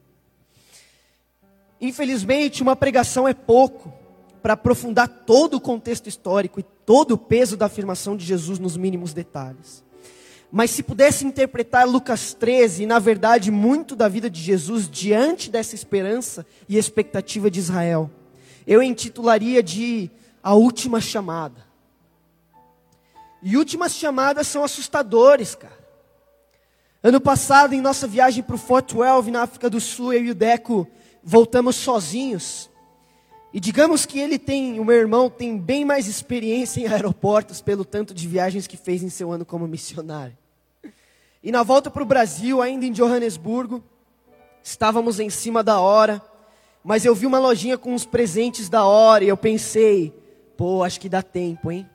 Infelizmente, 1.80 2.62
uma 2.62 2.76
pregação 2.76 3.28
é 3.28 3.34
pouco 3.34 3.94
para 4.42 4.54
aprofundar 4.54 5.08
todo 5.08 5.54
o 5.56 5.62
contexto 5.62 6.08
histórico 6.08 6.60
e 6.60 6.66
todo 6.88 7.16
o 7.16 7.18
peso 7.18 7.58
da 7.58 7.66
afirmação 7.66 8.16
de 8.16 8.26
Jesus 8.26 8.60
nos 8.60 8.78
mínimos 8.78 9.14
detalhes. 9.14 9.84
Mas 10.50 10.72
se 10.72 10.82
pudesse 10.82 11.26
interpretar 11.26 11.86
Lucas 11.86 12.34
13, 12.34 12.84
e 12.84 12.86
na 12.86 12.98
verdade 12.98 13.52
muito 13.52 13.94
da 13.94 14.08
vida 14.08 14.30
de 14.30 14.40
Jesus 14.40 14.90
diante 14.90 15.52
dessa 15.52 15.76
esperança 15.76 16.46
e 16.70 16.78
expectativa 16.78 17.52
de 17.52 17.60
Israel, 17.60 18.10
eu 18.66 18.82
intitularia 18.82 19.62
de 19.62 20.10
A 20.42 20.54
Última 20.54 21.02
Chamada. 21.02 21.68
E 23.44 23.58
últimas 23.58 23.94
chamadas 23.94 24.48
são 24.48 24.64
assustadores, 24.64 25.56
cara. 25.56 25.78
Ano 27.04 27.20
passado, 27.20 27.74
em 27.74 27.82
nossa 27.82 28.08
viagem 28.08 28.42
para 28.42 28.56
o 28.56 28.58
Fort 28.58 28.94
12, 28.94 29.30
na 29.30 29.42
África 29.42 29.70
do 29.70 29.82
Sul, 29.82 30.14
eu 30.14 30.24
e 30.24 30.32
o 30.32 30.36
Deco 30.36 30.88
voltamos 31.22 31.76
sozinhos. 31.76 32.70
E 33.54 33.60
digamos 33.60 34.06
que 34.06 34.20
ele 34.20 34.38
tem, 34.38 34.80
o 34.80 34.86
meu 34.86 34.96
irmão 34.96 35.30
tem 35.30 35.58
bem 35.58 35.86
mais 35.86 36.08
experiência 36.08 36.82
em 36.82 36.88
aeroportos 36.88 37.62
pelo 37.62 37.86
tanto 37.86 38.14
de 38.14 38.28
viagens 38.28 38.68
que 38.68 38.76
fez 38.76 39.02
em 39.02 39.10
seu 39.10 39.32
ano 39.32 39.46
como 39.46 39.68
missionário. 39.68 40.38
E 41.42 41.52
na 41.52 41.64
volta 41.64 41.90
para 41.90 42.04
o 42.04 42.06
Brasil, 42.06 42.62
ainda 42.62 42.86
em 42.86 42.92
Johannesburgo, 42.92 43.84
estávamos 44.62 45.20
em 45.20 45.30
cima 45.30 45.64
da 45.64 45.80
hora, 45.80 46.22
mas 46.84 47.06
eu 47.06 47.16
vi 47.16 47.26
uma 47.26 47.40
lojinha 47.40 47.78
com 47.78 47.94
uns 47.94 48.06
presentes 48.06 48.68
da 48.68 48.86
hora 48.86 49.24
e 49.24 49.30
eu 49.30 49.38
pensei, 49.38 50.14
pô, 50.58 50.84
acho 50.84 51.00
que 51.00 51.08
dá 51.08 51.22
tempo, 51.22 51.72
hein? 51.72 51.90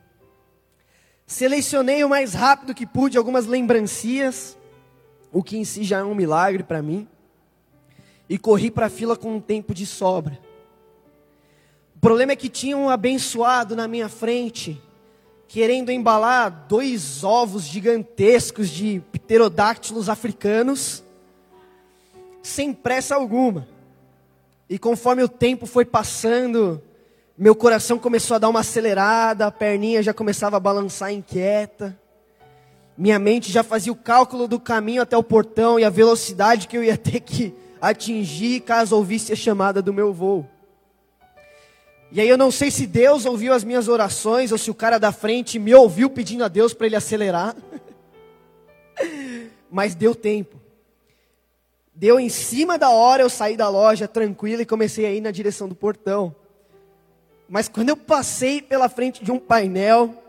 Selecionei 1.26 2.02
o 2.02 2.08
mais 2.08 2.34
rápido 2.34 2.74
que 2.74 2.86
pude 2.86 3.18
algumas 3.18 3.46
lembrancinhas, 3.46 4.56
o 5.30 5.42
que 5.42 5.56
em 5.56 5.64
si 5.64 5.84
já 5.84 5.98
é 5.98 6.04
um 6.04 6.14
milagre 6.14 6.62
para 6.62 6.82
mim 6.82 7.06
e 8.28 8.38
corri 8.38 8.70
para 8.70 8.86
a 8.86 8.90
fila 8.90 9.16
com 9.16 9.36
um 9.36 9.40
tempo 9.40 9.74
de 9.74 9.84
sobra. 9.84 10.38
Problema 12.02 12.32
é 12.32 12.36
que 12.36 12.48
tinha 12.48 12.76
um 12.76 12.90
abençoado 12.90 13.76
na 13.76 13.86
minha 13.86 14.08
frente, 14.08 14.82
querendo 15.46 15.92
embalar 15.92 16.66
dois 16.68 17.22
ovos 17.22 17.62
gigantescos 17.62 18.68
de 18.70 19.00
pterodáctilos 19.12 20.08
africanos, 20.08 21.04
sem 22.42 22.72
pressa 22.72 23.14
alguma. 23.14 23.68
E 24.68 24.80
conforme 24.80 25.22
o 25.22 25.28
tempo 25.28 25.64
foi 25.64 25.84
passando, 25.84 26.82
meu 27.38 27.54
coração 27.54 28.00
começou 28.00 28.34
a 28.34 28.38
dar 28.38 28.48
uma 28.48 28.60
acelerada, 28.60 29.46
a 29.46 29.52
perninha 29.52 30.02
já 30.02 30.12
começava 30.12 30.56
a 30.56 30.60
balançar 30.60 31.12
inquieta. 31.12 31.96
Minha 32.98 33.20
mente 33.20 33.52
já 33.52 33.62
fazia 33.62 33.92
o 33.92 33.96
cálculo 33.96 34.48
do 34.48 34.58
caminho 34.58 35.02
até 35.02 35.16
o 35.16 35.22
portão 35.22 35.78
e 35.78 35.84
a 35.84 35.90
velocidade 35.90 36.66
que 36.66 36.76
eu 36.76 36.82
ia 36.82 36.96
ter 36.96 37.20
que 37.20 37.54
atingir 37.80 38.62
caso 38.62 38.96
ouvisse 38.96 39.32
a 39.32 39.36
chamada 39.36 39.80
do 39.80 39.94
meu 39.94 40.12
voo. 40.12 40.48
E 42.14 42.20
aí 42.20 42.29
eu 42.29 42.37
não 42.37 42.51
sei 42.51 42.70
se 42.70 42.87
Deus 42.87 43.25
ouviu 43.25 43.55
as 43.55 43.64
minhas 43.64 43.88
orações 43.88 44.53
ou 44.53 44.59
se 44.59 44.70
o 44.70 44.75
cara 44.75 44.98
da 44.98 45.11
frente 45.11 45.59
me 45.59 45.75
ouviu 45.75 46.11
pedindo 46.11 46.44
a 46.44 46.48
Deus 46.48 46.75
para 46.75 46.87
ele 46.87 46.94
acelerar. 46.94 47.57
Mas 49.72 49.94
deu 49.94 50.14
tempo. 50.14 50.61
Deu 51.94 52.20
em 52.20 52.29
cima 52.29 52.77
da 52.77 52.90
hora 52.90 53.22
eu 53.22 53.31
saí 53.31 53.57
da 53.57 53.70
loja 53.70 54.07
tranquilo 54.07 54.61
e 54.61 54.66
comecei 54.66 55.07
a 55.07 55.11
ir 55.11 55.22
na 55.22 55.31
direção 55.31 55.66
do 55.66 55.75
portão. 55.75 56.37
Mas 57.48 57.66
quando 57.66 57.88
eu 57.88 57.96
passei 57.96 58.61
pela 58.61 58.90
frente 58.90 59.25
de 59.25 59.33
um 59.33 59.38
painel, 59.38 60.22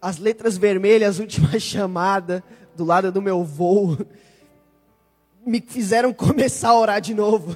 as 0.00 0.16
letras 0.16 0.56
vermelhas, 0.56 1.18
última 1.18 1.56
chamada, 1.60 2.42
do 2.74 2.82
lado 2.82 3.12
do 3.12 3.20
meu 3.20 3.44
voo, 3.44 3.98
me 5.44 5.60
fizeram 5.60 6.14
começar 6.14 6.70
a 6.70 6.78
orar 6.78 7.00
de 7.02 7.12
novo. 7.12 7.54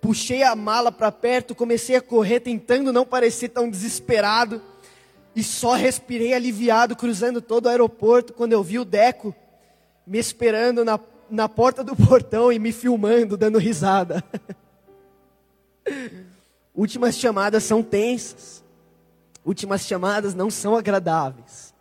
Puxei 0.00 0.42
a 0.42 0.54
mala 0.54 0.92
para 0.92 1.10
perto, 1.10 1.54
comecei 1.54 1.96
a 1.96 2.00
correr, 2.00 2.40
tentando 2.40 2.92
não 2.92 3.04
parecer 3.04 3.48
tão 3.48 3.68
desesperado. 3.68 4.62
E 5.34 5.42
só 5.42 5.74
respirei 5.74 6.32
aliviado, 6.32 6.96
cruzando 6.96 7.42
todo 7.42 7.66
o 7.66 7.68
aeroporto, 7.68 8.32
quando 8.32 8.52
eu 8.52 8.62
vi 8.62 8.78
o 8.78 8.84
Deco 8.84 9.34
me 10.06 10.18
esperando 10.18 10.84
na, 10.84 11.00
na 11.28 11.48
porta 11.48 11.82
do 11.82 11.96
portão 11.96 12.52
e 12.52 12.58
me 12.58 12.72
filmando, 12.72 13.36
dando 13.36 13.58
risada. 13.58 14.22
Últimas 16.74 17.16
chamadas 17.18 17.64
são 17.64 17.82
tensas. 17.82 18.62
Últimas 19.44 19.82
chamadas 19.86 20.34
não 20.34 20.50
são 20.50 20.76
agradáveis. 20.76 21.74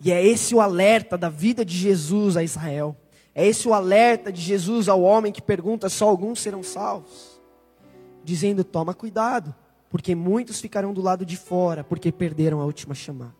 E 0.00 0.12
é 0.12 0.24
esse 0.24 0.54
o 0.54 0.60
alerta 0.60 1.18
da 1.18 1.28
vida 1.28 1.64
de 1.64 1.76
Jesus 1.76 2.36
a 2.36 2.42
Israel. 2.42 2.96
É 3.38 3.46
esse 3.46 3.68
o 3.68 3.72
alerta 3.72 4.32
de 4.32 4.40
Jesus 4.42 4.88
ao 4.88 5.00
homem 5.00 5.30
que 5.30 5.40
pergunta: 5.40 5.88
só 5.88 6.08
alguns 6.08 6.40
serão 6.40 6.60
salvos? 6.60 7.40
Dizendo: 8.24 8.64
toma 8.64 8.92
cuidado, 8.92 9.54
porque 9.88 10.12
muitos 10.12 10.60
ficarão 10.60 10.92
do 10.92 11.00
lado 11.00 11.24
de 11.24 11.36
fora, 11.36 11.84
porque 11.84 12.10
perderam 12.10 12.60
a 12.60 12.64
última 12.64 12.96
chamada. 12.96 13.36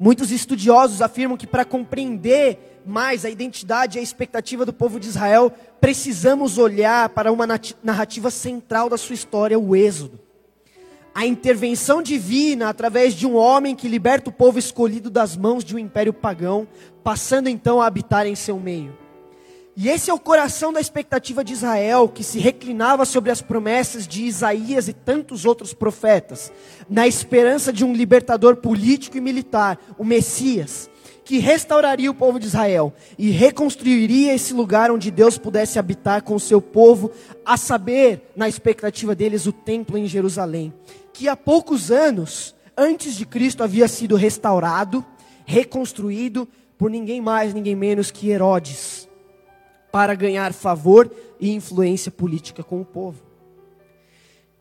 Muitos 0.00 0.32
estudiosos 0.32 1.00
afirmam 1.00 1.36
que 1.36 1.46
para 1.46 1.64
compreender 1.64 2.82
mais 2.84 3.24
a 3.24 3.30
identidade 3.30 3.96
e 3.96 4.00
a 4.00 4.02
expectativa 4.02 4.66
do 4.66 4.72
povo 4.72 4.98
de 4.98 5.06
Israel, 5.06 5.52
precisamos 5.80 6.58
olhar 6.58 7.08
para 7.10 7.30
uma 7.30 7.46
narrativa 7.84 8.32
central 8.32 8.88
da 8.88 8.98
sua 8.98 9.14
história, 9.14 9.56
o 9.60 9.76
Êxodo 9.76 10.18
a 11.14 11.26
intervenção 11.26 12.02
divina 12.02 12.68
através 12.68 13.14
de 13.14 13.26
um 13.26 13.36
homem 13.36 13.74
que 13.74 13.88
liberta 13.88 14.30
o 14.30 14.32
povo 14.32 14.58
escolhido 14.58 15.10
das 15.10 15.36
mãos 15.36 15.64
de 15.64 15.74
um 15.74 15.78
império 15.78 16.12
pagão, 16.12 16.66
passando 17.02 17.48
então 17.48 17.80
a 17.80 17.86
habitar 17.86 18.26
em 18.26 18.34
seu 18.34 18.58
meio. 18.58 18.96
E 19.76 19.88
esse 19.88 20.10
é 20.10 20.14
o 20.14 20.18
coração 20.18 20.72
da 20.72 20.80
expectativa 20.80 21.42
de 21.42 21.52
Israel, 21.52 22.08
que 22.08 22.22
se 22.22 22.38
reclinava 22.38 23.04
sobre 23.04 23.30
as 23.30 23.40
promessas 23.40 24.06
de 24.06 24.24
Isaías 24.24 24.88
e 24.88 24.92
tantos 24.92 25.44
outros 25.44 25.72
profetas, 25.72 26.52
na 26.88 27.06
esperança 27.06 27.72
de 27.72 27.84
um 27.84 27.94
libertador 27.94 28.56
político 28.56 29.16
e 29.16 29.20
militar, 29.20 29.78
o 29.96 30.04
Messias, 30.04 30.90
que 31.24 31.38
restauraria 31.38 32.10
o 32.10 32.14
povo 32.14 32.38
de 32.38 32.46
Israel 32.46 32.92
e 33.16 33.30
reconstruiria 33.30 34.34
esse 34.34 34.52
lugar 34.52 34.90
onde 34.90 35.10
Deus 35.10 35.38
pudesse 35.38 35.78
habitar 35.78 36.22
com 36.24 36.34
o 36.34 36.40
seu 36.40 36.60
povo, 36.60 37.10
a 37.46 37.56
saber, 37.56 38.32
na 38.36 38.48
expectativa 38.48 39.14
deles, 39.14 39.46
o 39.46 39.52
templo 39.52 39.96
em 39.96 40.06
Jerusalém 40.06 40.74
que 41.12 41.28
há 41.28 41.36
poucos 41.36 41.90
anos 41.90 42.54
antes 42.76 43.14
de 43.14 43.26
Cristo 43.26 43.62
havia 43.62 43.86
sido 43.88 44.16
restaurado, 44.16 45.04
reconstruído 45.44 46.48
por 46.78 46.90
ninguém 46.90 47.20
mais, 47.20 47.52
ninguém 47.52 47.74
menos 47.74 48.10
que 48.10 48.30
Herodes, 48.30 49.08
para 49.92 50.14
ganhar 50.14 50.52
favor 50.52 51.10
e 51.38 51.50
influência 51.52 52.10
política 52.10 52.62
com 52.62 52.80
o 52.80 52.84
povo. 52.84 53.22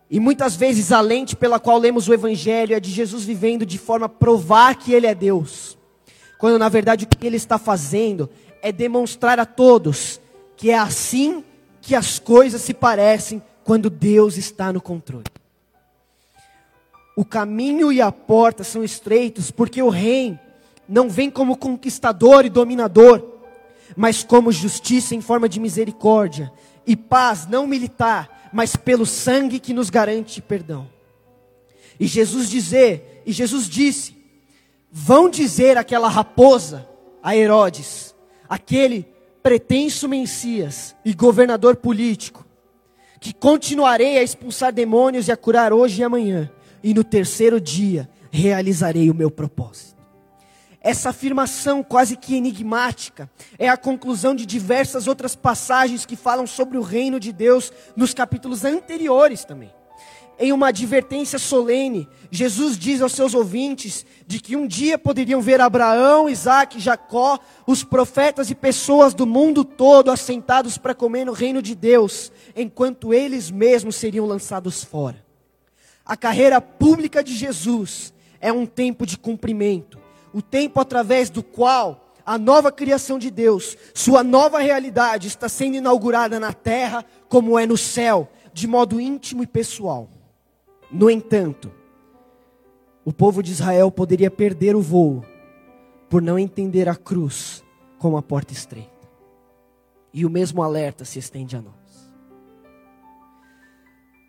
E 0.09 0.19
muitas 0.19 0.55
vezes 0.55 0.91
a 0.91 0.99
lente 0.99 1.35
pela 1.35 1.59
qual 1.59 1.77
lemos 1.77 2.07
o 2.07 2.13
Evangelho 2.13 2.75
é 2.75 2.79
de 2.79 2.89
Jesus 2.89 3.23
vivendo 3.23 3.65
de 3.65 3.77
forma 3.77 4.07
a 4.07 4.09
provar 4.09 4.75
que 4.75 4.91
Ele 4.91 5.05
é 5.05 5.13
Deus, 5.13 5.77
quando 6.39 6.57
na 6.57 6.67
verdade 6.67 7.05
o 7.05 7.07
que 7.07 7.25
Ele 7.25 7.37
está 7.37 7.57
fazendo 7.57 8.29
é 8.61 8.71
demonstrar 8.71 9.39
a 9.39 9.45
todos 9.45 10.19
que 10.57 10.71
é 10.71 10.77
assim 10.77 11.43
que 11.81 11.95
as 11.95 12.19
coisas 12.19 12.61
se 12.61 12.73
parecem 12.73 13.41
quando 13.63 13.89
Deus 13.89 14.35
está 14.35 14.73
no 14.73 14.81
controle. 14.81 15.23
O 17.19 17.25
caminho 17.25 17.91
e 17.91 17.99
a 17.99 18.13
porta 18.13 18.63
são 18.63 18.81
estreitos 18.81 19.51
porque 19.51 19.83
o 19.83 19.89
rei 19.89 20.39
não 20.87 21.09
vem 21.09 21.29
como 21.29 21.57
conquistador 21.57 22.45
e 22.45 22.49
dominador, 22.49 23.21
mas 23.93 24.23
como 24.23 24.53
justiça 24.53 25.13
em 25.13 25.19
forma 25.19 25.49
de 25.49 25.59
misericórdia 25.59 26.49
e 26.87 26.95
paz 26.95 27.45
não 27.45 27.67
militar, 27.67 28.49
mas 28.53 28.77
pelo 28.77 29.05
sangue 29.05 29.59
que 29.59 29.73
nos 29.73 29.89
garante 29.89 30.41
perdão. 30.41 30.87
E 31.99 32.07
Jesus 32.07 32.49
dizer, 32.49 33.21
e 33.25 33.33
Jesus 33.33 33.67
disse: 33.67 34.15
Vão 34.89 35.29
dizer 35.29 35.77
aquela 35.77 36.07
raposa 36.07 36.87
a 37.21 37.35
Herodes, 37.35 38.15
aquele 38.47 39.05
pretenso 39.43 40.07
Messias 40.07 40.95
e 41.03 41.13
governador 41.13 41.75
político, 41.75 42.45
que 43.19 43.33
continuarei 43.33 44.17
a 44.17 44.23
expulsar 44.23 44.71
demônios 44.71 45.27
e 45.27 45.33
a 45.33 45.35
curar 45.35 45.73
hoje 45.73 45.99
e 45.99 46.03
amanhã, 46.05 46.49
e 46.83 46.93
no 46.93 47.03
terceiro 47.03 47.59
dia 47.59 48.09
realizarei 48.31 49.09
o 49.09 49.15
meu 49.15 49.29
propósito. 49.29 49.99
Essa 50.81 51.09
afirmação 51.09 51.83
quase 51.83 52.15
que 52.15 52.35
enigmática 52.35 53.29
é 53.57 53.67
a 53.67 53.75
conclusão 53.75 54.33
de 54.33 54.45
diversas 54.45 55.07
outras 55.07 55.35
passagens 55.35 56.05
que 56.05 56.15
falam 56.15 56.47
sobre 56.47 56.77
o 56.77 56.81
reino 56.81 57.19
de 57.19 57.33
Deus 57.33 57.71
nos 57.95 58.13
capítulos 58.13 58.63
anteriores 58.63 59.43
também. 59.43 59.71
Em 60.41 60.53
uma 60.53 60.69
advertência 60.69 61.37
solene, 61.37 62.07
Jesus 62.31 62.77
diz 62.77 63.01
aos 63.01 63.11
seus 63.11 63.33
ouvintes 63.33 64.05
de 64.25 64.39
que 64.39 64.55
um 64.55 64.65
dia 64.65 64.97
poderiam 64.97 65.41
ver 65.41 65.59
Abraão, 65.59 66.29
Isaac, 66.29 66.79
Jacó, 66.79 67.37
os 67.67 67.83
profetas 67.83 68.49
e 68.49 68.55
pessoas 68.55 69.13
do 69.13 69.27
mundo 69.27 69.65
todo 69.65 70.09
assentados 70.09 70.77
para 70.77 70.95
comer 70.95 71.25
no 71.25 71.33
reino 71.33 71.61
de 71.61 71.75
Deus, 71.75 72.31
enquanto 72.55 73.13
eles 73.13 73.51
mesmos 73.51 73.97
seriam 73.97 74.25
lançados 74.25 74.81
fora. 74.81 75.28
A 76.09 76.17
carreira 76.17 76.59
pública 76.59 77.23
de 77.23 77.35
Jesus 77.35 78.11
é 78.41 78.51
um 78.51 78.65
tempo 78.65 79.05
de 79.05 79.15
cumprimento, 79.15 79.99
o 80.33 80.41
tempo 80.41 80.79
através 80.79 81.29
do 81.29 81.43
qual 81.43 82.15
a 82.25 82.35
nova 82.35 82.71
criação 82.71 83.19
de 83.19 83.29
Deus, 83.29 83.77
sua 83.93 84.23
nova 84.23 84.57
realidade 84.57 85.27
está 85.27 85.47
sendo 85.47 85.75
inaugurada 85.77 86.39
na 86.39 86.51
terra 86.51 87.05
como 87.27 87.59
é 87.59 87.67
no 87.67 87.77
céu, 87.77 88.27
de 88.51 88.67
modo 88.67 88.99
íntimo 88.99 89.43
e 89.43 89.47
pessoal. 89.47 90.09
No 90.91 91.11
entanto, 91.11 91.71
o 93.05 93.13
povo 93.13 93.43
de 93.43 93.51
Israel 93.51 93.91
poderia 93.91 94.31
perder 94.31 94.75
o 94.75 94.81
voo 94.81 95.23
por 96.09 96.23
não 96.23 96.39
entender 96.39 96.89
a 96.89 96.95
cruz 96.95 97.63
como 97.99 98.17
a 98.17 98.21
porta 98.23 98.51
estreita. 98.51 99.07
E 100.11 100.25
o 100.25 100.29
mesmo 100.29 100.63
alerta 100.63 101.05
se 101.05 101.19
estende 101.19 101.55
a 101.55 101.61
nós. 101.61 101.78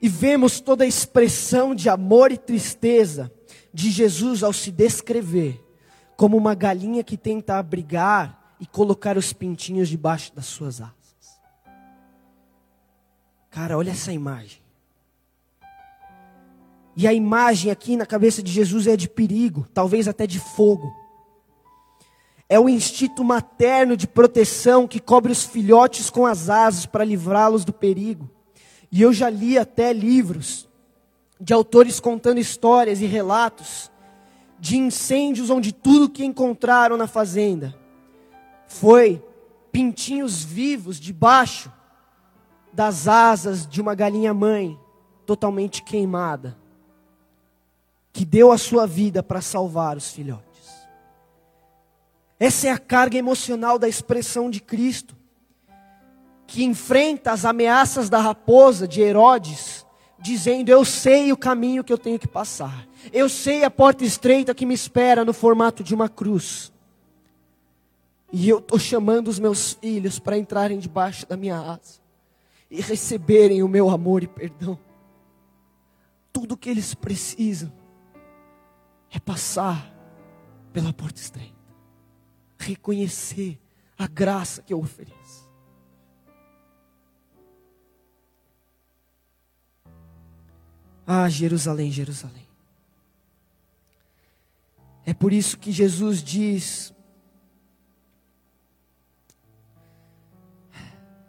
E 0.00 0.08
vemos 0.08 0.60
toda 0.60 0.84
a 0.84 0.86
expressão 0.86 1.74
de 1.74 1.88
amor 1.88 2.32
e 2.32 2.38
tristeza 2.38 3.30
de 3.72 3.90
Jesus 3.90 4.42
ao 4.42 4.52
se 4.52 4.70
descrever 4.70 5.62
como 6.16 6.36
uma 6.36 6.54
galinha 6.54 7.04
que 7.04 7.16
tenta 7.16 7.58
abrigar 7.58 8.54
e 8.60 8.66
colocar 8.66 9.16
os 9.16 9.32
pintinhos 9.32 9.88
debaixo 9.88 10.34
das 10.34 10.46
suas 10.46 10.80
asas. 10.80 11.40
Cara, 13.50 13.76
olha 13.76 13.90
essa 13.90 14.12
imagem. 14.12 14.60
E 16.96 17.06
a 17.06 17.12
imagem 17.14 17.70
aqui 17.70 17.96
na 17.96 18.04
cabeça 18.04 18.42
de 18.42 18.52
Jesus 18.52 18.86
é 18.86 18.96
de 18.96 19.08
perigo, 19.08 19.66
talvez 19.72 20.06
até 20.06 20.26
de 20.26 20.38
fogo. 20.38 20.94
É 22.48 22.60
o 22.60 22.68
instinto 22.68 23.24
materno 23.24 23.96
de 23.96 24.06
proteção 24.06 24.86
que 24.86 25.00
cobre 25.00 25.32
os 25.32 25.44
filhotes 25.44 26.10
com 26.10 26.26
as 26.26 26.50
asas 26.50 26.84
para 26.84 27.04
livrá-los 27.04 27.64
do 27.64 27.72
perigo. 27.72 28.28
E 28.90 29.02
eu 29.02 29.12
já 29.12 29.30
li 29.30 29.56
até 29.56 29.92
livros 29.92 30.68
de 31.40 31.52
autores 31.52 32.00
contando 32.00 32.38
histórias 32.38 33.00
e 33.00 33.06
relatos 33.06 33.90
de 34.58 34.76
incêndios 34.76 35.48
onde 35.48 35.72
tudo 35.72 36.10
que 36.10 36.24
encontraram 36.24 36.96
na 36.96 37.06
fazenda 37.06 37.74
foi 38.66 39.24
pintinhos 39.72 40.44
vivos 40.44 41.00
debaixo 41.00 41.72
das 42.72 43.08
asas 43.08 43.66
de 43.66 43.80
uma 43.80 43.94
galinha 43.94 44.34
mãe 44.34 44.78
totalmente 45.24 45.82
queimada 45.82 46.58
que 48.12 48.24
deu 48.24 48.52
a 48.52 48.58
sua 48.58 48.86
vida 48.86 49.22
para 49.22 49.40
salvar 49.40 49.96
os 49.96 50.12
filhotes. 50.12 50.50
Essa 52.38 52.68
é 52.68 52.70
a 52.70 52.78
carga 52.78 53.16
emocional 53.16 53.78
da 53.78 53.88
expressão 53.88 54.50
de 54.50 54.60
Cristo, 54.60 55.16
que 56.50 56.64
enfrenta 56.64 57.30
as 57.30 57.44
ameaças 57.44 58.10
da 58.10 58.18
raposa 58.18 58.86
de 58.86 59.00
Herodes, 59.00 59.86
dizendo: 60.18 60.68
Eu 60.68 60.84
sei 60.84 61.30
o 61.30 61.36
caminho 61.36 61.84
que 61.84 61.92
eu 61.92 61.98
tenho 61.98 62.18
que 62.18 62.26
passar, 62.26 62.88
eu 63.12 63.28
sei 63.28 63.62
a 63.62 63.70
porta 63.70 64.04
estreita 64.04 64.52
que 64.52 64.66
me 64.66 64.74
espera 64.74 65.24
no 65.24 65.32
formato 65.32 65.84
de 65.84 65.94
uma 65.94 66.08
cruz. 66.08 66.72
E 68.32 68.48
eu 68.48 68.58
estou 68.58 68.80
chamando 68.80 69.28
os 69.28 69.38
meus 69.38 69.74
filhos 69.74 70.18
para 70.18 70.36
entrarem 70.36 70.80
debaixo 70.80 71.24
da 71.24 71.36
minha 71.36 71.56
asa 71.56 72.00
e 72.68 72.80
receberem 72.80 73.62
o 73.62 73.68
meu 73.68 73.88
amor 73.88 74.24
e 74.24 74.26
perdão. 74.26 74.76
Tudo 76.32 76.54
o 76.54 76.56
que 76.56 76.68
eles 76.68 76.94
precisam 76.94 77.72
é 79.12 79.20
passar 79.20 79.92
pela 80.72 80.92
porta 80.92 81.20
estreita, 81.20 81.54
reconhecer 82.58 83.58
a 83.96 84.08
graça 84.08 84.62
que 84.62 84.72
eu 84.72 84.80
ofereço. 84.80 85.19
Ah, 91.12 91.28
Jerusalém, 91.28 91.90
Jerusalém. 91.90 92.46
É 95.04 95.12
por 95.12 95.32
isso 95.32 95.58
que 95.58 95.72
Jesus 95.72 96.22
diz, 96.22 96.94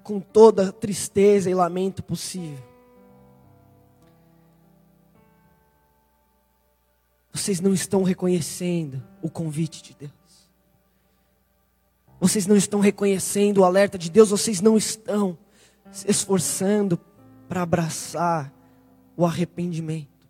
com 0.03 0.19
toda 0.19 0.71
tristeza 0.71 1.49
e 1.49 1.55
lamento 1.55 2.03
possível: 2.03 2.63
Vocês 7.33 7.59
não 7.59 7.73
estão 7.73 8.03
reconhecendo 8.03 9.03
o 9.19 9.31
convite 9.31 9.81
de 9.81 9.95
Deus. 9.95 10.51
Vocês 12.19 12.45
não 12.45 12.55
estão 12.55 12.79
reconhecendo 12.79 13.61
o 13.61 13.65
alerta 13.65 13.97
de 13.97 14.11
Deus, 14.11 14.29
vocês 14.29 14.61
não 14.61 14.77
estão 14.77 15.35
se 15.91 16.07
esforçando 16.07 16.99
para 17.49 17.63
abraçar 17.63 18.60
o 19.21 19.25
arrependimento. 19.25 20.27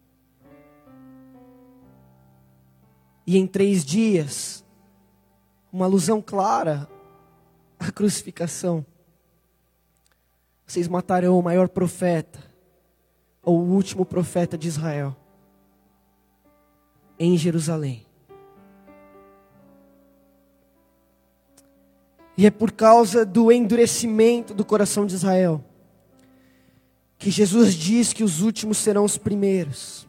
E 3.26 3.38
em 3.38 3.48
três 3.48 3.86
dias, 3.86 4.66
uma 5.72 5.86
alusão 5.86 6.22
clara 6.22 6.90
à 7.80 7.90
crucificação. 7.90 8.86
Vocês 10.66 10.90
matarão 10.90 11.40
o 11.40 11.44
maior 11.44 11.70
profeta, 11.70 12.40
ou 13.42 13.60
o 13.60 13.74
último 13.74 14.06
profeta 14.06 14.58
de 14.58 14.68
Israel 14.68 15.16
em 17.18 17.38
Jerusalém. 17.38 18.06
E 22.38 22.46
é 22.46 22.52
por 22.52 22.72
causa 22.72 23.26
do 23.26 23.52
endurecimento 23.52 24.54
do 24.54 24.66
coração 24.66 25.06
de 25.06 25.16
Israel 25.16 25.64
que 27.22 27.30
Jesus 27.30 27.76
diz 27.76 28.14
que 28.14 28.24
os 28.24 28.42
últimos 28.42 28.80
serão 28.80 29.06
os 29.06 29.16
primeiros. 29.16 30.08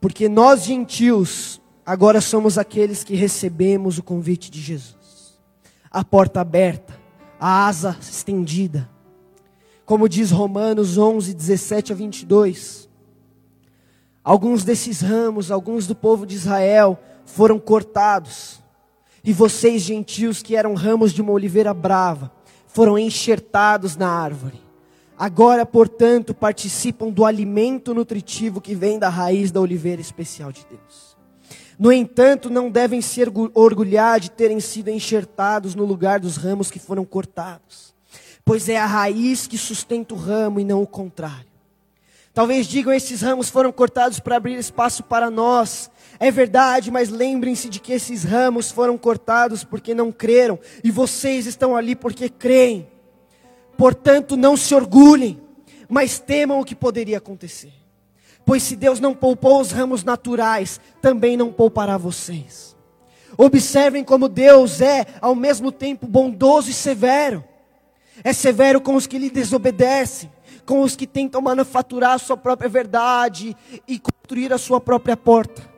Porque 0.00 0.26
nós 0.26 0.64
gentios 0.64 1.60
agora 1.84 2.18
somos 2.22 2.56
aqueles 2.56 3.04
que 3.04 3.14
recebemos 3.14 3.98
o 3.98 4.02
convite 4.02 4.50
de 4.50 4.58
Jesus. 4.58 5.38
A 5.90 6.02
porta 6.02 6.40
aberta, 6.40 6.98
a 7.38 7.66
asa 7.66 7.94
estendida. 8.00 8.88
Como 9.84 10.08
diz 10.08 10.30
Romanos 10.30 10.96
11, 10.96 11.34
17 11.34 11.92
a 11.92 11.94
22. 11.94 12.88
Alguns 14.24 14.64
desses 14.64 15.02
ramos, 15.02 15.50
alguns 15.50 15.86
do 15.86 15.94
povo 15.94 16.24
de 16.24 16.36
Israel, 16.36 16.98
foram 17.26 17.58
cortados. 17.58 18.62
E 19.22 19.30
vocês, 19.30 19.82
gentios, 19.82 20.42
que 20.42 20.56
eram 20.56 20.72
ramos 20.72 21.12
de 21.12 21.20
uma 21.20 21.32
oliveira 21.32 21.74
brava, 21.74 22.32
foram 22.66 22.98
enxertados 22.98 23.94
na 23.94 24.08
árvore. 24.08 24.64
Agora, 25.18 25.64
portanto, 25.64 26.34
participam 26.34 27.10
do 27.10 27.24
alimento 27.24 27.94
nutritivo 27.94 28.60
que 28.60 28.74
vem 28.74 28.98
da 28.98 29.08
raiz 29.08 29.50
da 29.50 29.60
oliveira 29.60 30.00
especial 30.00 30.52
de 30.52 30.66
Deus. 30.68 31.16
No 31.78 31.90
entanto, 31.90 32.50
não 32.50 32.70
devem 32.70 33.00
se 33.00 33.22
orgulhar 33.54 34.20
de 34.20 34.30
terem 34.30 34.60
sido 34.60 34.90
enxertados 34.90 35.74
no 35.74 35.84
lugar 35.84 36.20
dos 36.20 36.36
ramos 36.36 36.70
que 36.70 36.78
foram 36.78 37.04
cortados, 37.04 37.94
pois 38.44 38.68
é 38.68 38.76
a 38.76 38.86
raiz 38.86 39.46
que 39.46 39.58
sustenta 39.58 40.14
o 40.14 40.18
ramo 40.18 40.60
e 40.60 40.64
não 40.64 40.82
o 40.82 40.86
contrário. 40.86 41.46
Talvez 42.32 42.66
digam 42.66 42.92
esses 42.92 43.22
ramos 43.22 43.48
foram 43.48 43.72
cortados 43.72 44.20
para 44.20 44.36
abrir 44.36 44.58
espaço 44.58 45.02
para 45.02 45.30
nós. 45.30 45.90
É 46.20 46.30
verdade, 46.30 46.90
mas 46.90 47.08
lembrem-se 47.08 47.70
de 47.70 47.80
que 47.80 47.94
esses 47.94 48.24
ramos 48.24 48.70
foram 48.70 48.98
cortados 48.98 49.64
porque 49.64 49.94
não 49.94 50.12
creram, 50.12 50.58
e 50.84 50.90
vocês 50.90 51.46
estão 51.46 51.74
ali 51.74 51.96
porque 51.96 52.28
creem. 52.28 52.86
Portanto, 53.76 54.36
não 54.36 54.56
se 54.56 54.74
orgulhem, 54.74 55.40
mas 55.88 56.18
temam 56.18 56.60
o 56.60 56.64
que 56.64 56.74
poderia 56.74 57.18
acontecer. 57.18 57.72
Pois 58.44 58.62
se 58.62 58.76
Deus 58.76 59.00
não 59.00 59.14
poupou 59.14 59.60
os 59.60 59.72
ramos 59.72 60.04
naturais, 60.04 60.80
também 61.02 61.36
não 61.36 61.52
poupará 61.52 61.96
vocês. 61.96 62.76
Observem 63.36 64.02
como 64.02 64.28
Deus 64.28 64.80
é, 64.80 65.04
ao 65.20 65.34
mesmo 65.34 65.70
tempo, 65.70 66.06
bondoso 66.06 66.70
e 66.70 66.72
severo. 66.72 67.44
É 68.24 68.32
severo 68.32 68.80
com 68.80 68.94
os 68.94 69.06
que 69.06 69.18
lhe 69.18 69.28
desobedecem, 69.28 70.32
com 70.64 70.80
os 70.80 70.96
que 70.96 71.06
tentam 71.06 71.42
manufaturar 71.42 72.12
a 72.12 72.18
sua 72.18 72.36
própria 72.36 72.68
verdade 72.68 73.54
e 73.86 73.98
construir 73.98 74.52
a 74.52 74.58
sua 74.58 74.80
própria 74.80 75.16
porta. 75.16 75.68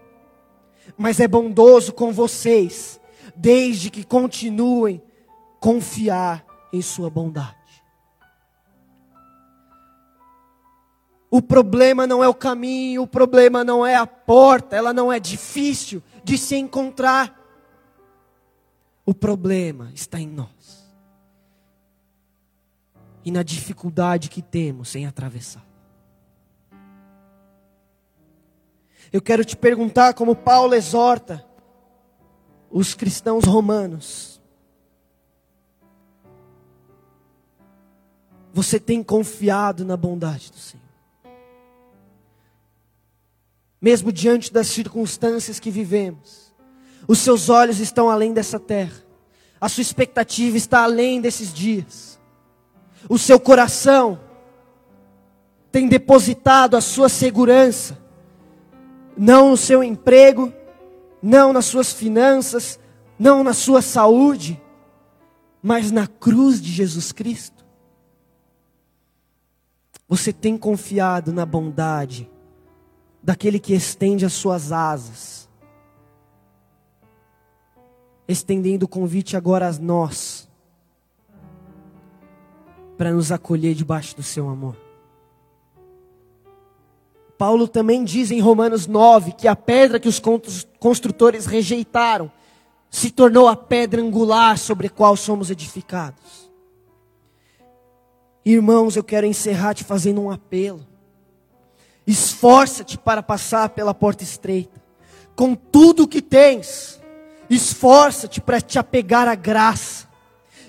Mas 0.97 1.21
é 1.21 1.27
bondoso 1.27 1.93
com 1.93 2.13
vocês, 2.13 3.01
desde 3.35 3.91
que 3.91 4.05
continuem 4.05 5.03
confiar 5.59 6.45
em 6.73 6.81
sua 6.81 7.11
bondade. 7.11 7.58
O 11.31 11.43
problema 11.43 12.07
não 12.07 12.25
é 12.25 12.29
o 12.29 12.35
caminho, 12.35 13.03
o 13.03 13.07
problema 13.07 13.63
não 13.63 13.85
é 13.85 13.95
a 13.95 14.07
porta, 14.07 14.75
ela 14.75 14.93
não 14.93 15.13
é 15.13 15.21
difícil 15.21 16.03
de 16.25 16.39
se 16.39 16.57
encontrar. 16.57 17.39
O 19.05 19.15
problema 19.15 19.91
está 19.95 20.19
em 20.19 20.27
nós. 20.27 20.89
E 23.25 23.31
na 23.31 23.43
dificuldade 23.43 24.31
que 24.31 24.41
temos 24.41 24.95
em 24.95 25.07
atravessar. 25.07 25.67
Eu 29.13 29.21
quero 29.23 29.45
te 29.45 29.57
perguntar, 29.57 30.15
como 30.15 30.35
Paulo 30.35 30.75
exorta 30.75 31.45
os 32.71 32.95
cristãos 32.95 33.45
romanos: 33.45 34.41
Você 38.53 38.81
tem 38.81 39.03
confiado 39.03 39.85
na 39.85 39.97
bondade 39.97 40.51
do 40.51 40.59
Senhor? 40.59 40.78
Mesmo 43.81 44.13
diante 44.13 44.53
das 44.53 44.67
circunstâncias 44.69 45.61
que 45.61 45.71
vivemos. 45.71 46.53
Os 47.07 47.19
seus 47.21 47.49
olhos 47.49 47.81
estão 47.81 48.11
além 48.11 48.33
dessa 48.33 48.59
terra, 48.59 49.03
a 49.61 49.69
sua 49.69 49.83
expectativa 49.83 50.57
está 50.57 50.83
além 50.83 51.21
desses 51.21 51.53
dias. 51.53 52.19
O 53.09 53.19
seu 53.19 53.39
coração 53.41 54.21
tem 55.71 55.89
depositado 55.89 56.77
a 56.77 56.81
sua 56.81 57.09
segurança, 57.09 57.99
não 59.17 59.51
no 59.51 59.57
seu 59.57 59.83
emprego, 59.83 60.53
não 61.23 61.53
nas 61.53 61.65
suas 61.65 61.93
finanças, 61.93 62.79
não 63.19 63.43
na 63.43 63.53
sua 63.53 63.83
saúde, 63.83 64.61
mas 65.63 65.91
na 65.91 66.07
cruz 66.07 66.61
de 66.61 66.71
Jesus 66.71 67.11
Cristo. 67.11 67.65
Você 70.09 70.33
tem 70.33 70.57
confiado 70.57 71.33
na 71.33 71.45
bondade 71.45 72.31
daquele 73.23 73.59
que 73.59 73.75
estende 73.75 74.25
as 74.25 74.33
suas 74.33 74.73
asas, 74.73 75.49
estendendo 78.27 78.87
o 78.87 78.89
convite 78.89 79.37
agora 79.37 79.69
a 79.69 79.73
nós, 79.73 80.49
para 82.97 83.13
nos 83.13 83.31
acolher 83.31 83.75
debaixo 83.75 84.17
do 84.17 84.23
seu 84.23 84.49
amor. 84.49 84.77
Paulo 87.39 87.69
também 87.69 88.03
diz 88.03 88.33
em 88.33 88.41
Romanos 88.41 88.89
9 88.89 89.33
que 89.33 89.47
a 89.47 89.55
pedra 89.55 90.01
que 90.01 90.09
os 90.09 90.21
construtores 90.81 91.47
rejeitaram 91.47 92.31
se 92.91 93.11
tornou 93.11 93.47
a 93.47 93.55
pedra 93.55 94.03
angular 94.03 94.59
sobre 94.59 94.89
a 94.89 94.91
qual 94.91 95.17
somos 95.17 95.51
edificados. 95.51 96.51
Irmãos, 98.45 98.97
eu 98.97 99.05
quero 99.05 99.27
encerrar 99.27 99.75
te 99.75 99.85
fazendo 99.85 100.21
um 100.21 100.31
apelo. 100.31 100.85
Esforça-te 102.09 102.97
para 102.97 103.23
passar 103.23 103.69
pela 103.69 103.93
porta 103.93 104.25
estreita. 104.25 104.83
Com 105.37 105.55
tudo 105.55 106.05
o 106.05 106.09
que 106.09 106.23
tens, 106.23 106.99
esforça-te 107.51 108.41
para 108.41 108.63
te 108.63 108.79
apegar 108.79 109.29
à 109.29 109.35
graça. 109.35 110.09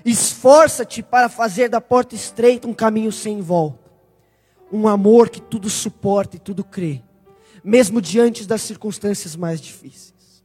Esforça-te 0.03 1.01
para 1.01 1.29
fazer 1.29 1.69
da 1.69 1.79
porta 1.79 2.13
estreita 2.13 2.67
um 2.67 2.73
caminho 2.73 3.09
sem 3.09 3.39
volta. 3.39 3.89
Um 4.69 4.85
amor 4.85 5.29
que 5.29 5.41
tudo 5.41 5.69
suporta 5.69 6.35
e 6.35 6.39
tudo 6.39 6.61
crê, 6.61 7.01
mesmo 7.63 8.01
diante 8.01 8.45
das 8.45 8.61
circunstâncias 8.61 9.33
mais 9.33 9.61
difíceis. 9.61 10.43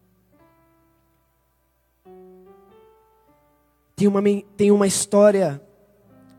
Tem 3.97 4.07
uma, 4.07 4.23
tem 4.57 4.71
uma 4.71 4.87
história 4.87 5.61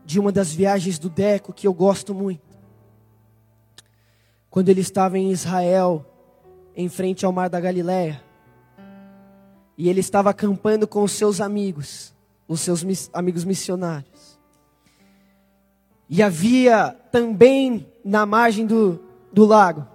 de 0.02 0.18
uma 0.18 0.32
das 0.32 0.50
viagens 0.50 0.98
do 0.98 1.10
Deco 1.10 1.52
que 1.52 1.66
eu 1.66 1.74
gosto 1.74 2.14
muito 2.14 2.45
quando 4.56 4.70
ele 4.70 4.80
estava 4.80 5.18
em 5.18 5.30
Israel, 5.30 6.02
em 6.74 6.88
frente 6.88 7.26
ao 7.26 7.30
mar 7.30 7.50
da 7.50 7.60
Galileia. 7.60 8.24
E 9.76 9.86
ele 9.90 10.00
estava 10.00 10.30
acampando 10.30 10.88
com 10.88 11.02
os 11.02 11.12
seus 11.12 11.42
amigos, 11.42 12.14
os 12.48 12.60
seus 12.60 12.82
amigos 13.12 13.44
missionários. 13.44 14.38
E 16.08 16.22
havia 16.22 16.96
também 17.12 17.86
na 18.02 18.24
margem 18.24 18.64
do, 18.64 18.98
do 19.30 19.44
lago 19.44 19.86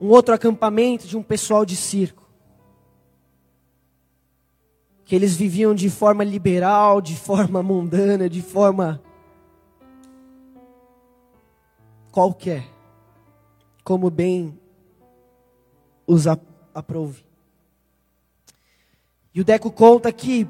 um 0.00 0.08
outro 0.08 0.34
acampamento 0.34 1.06
de 1.06 1.16
um 1.16 1.22
pessoal 1.22 1.64
de 1.64 1.76
circo. 1.76 2.28
Que 5.04 5.14
eles 5.14 5.36
viviam 5.36 5.72
de 5.72 5.88
forma 5.88 6.24
liberal, 6.24 7.00
de 7.00 7.14
forma 7.14 7.62
mundana, 7.62 8.28
de 8.28 8.42
forma 8.42 9.00
qualquer, 12.18 12.68
como 13.84 14.10
bem 14.10 14.58
os 16.04 16.26
aprouve. 16.74 17.24
E 19.32 19.40
o 19.40 19.44
Deco 19.44 19.70
conta 19.70 20.10
que, 20.10 20.44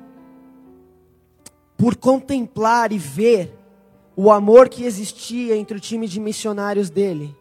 por 1.76 1.94
contemplar 1.94 2.90
e 2.90 2.96
ver 2.96 3.54
o 4.16 4.30
amor 4.30 4.70
que 4.70 4.84
existia 4.84 5.58
entre 5.58 5.76
o 5.76 5.80
time 5.80 6.08
de 6.08 6.18
missionários 6.18 6.88
dele, 6.88 7.36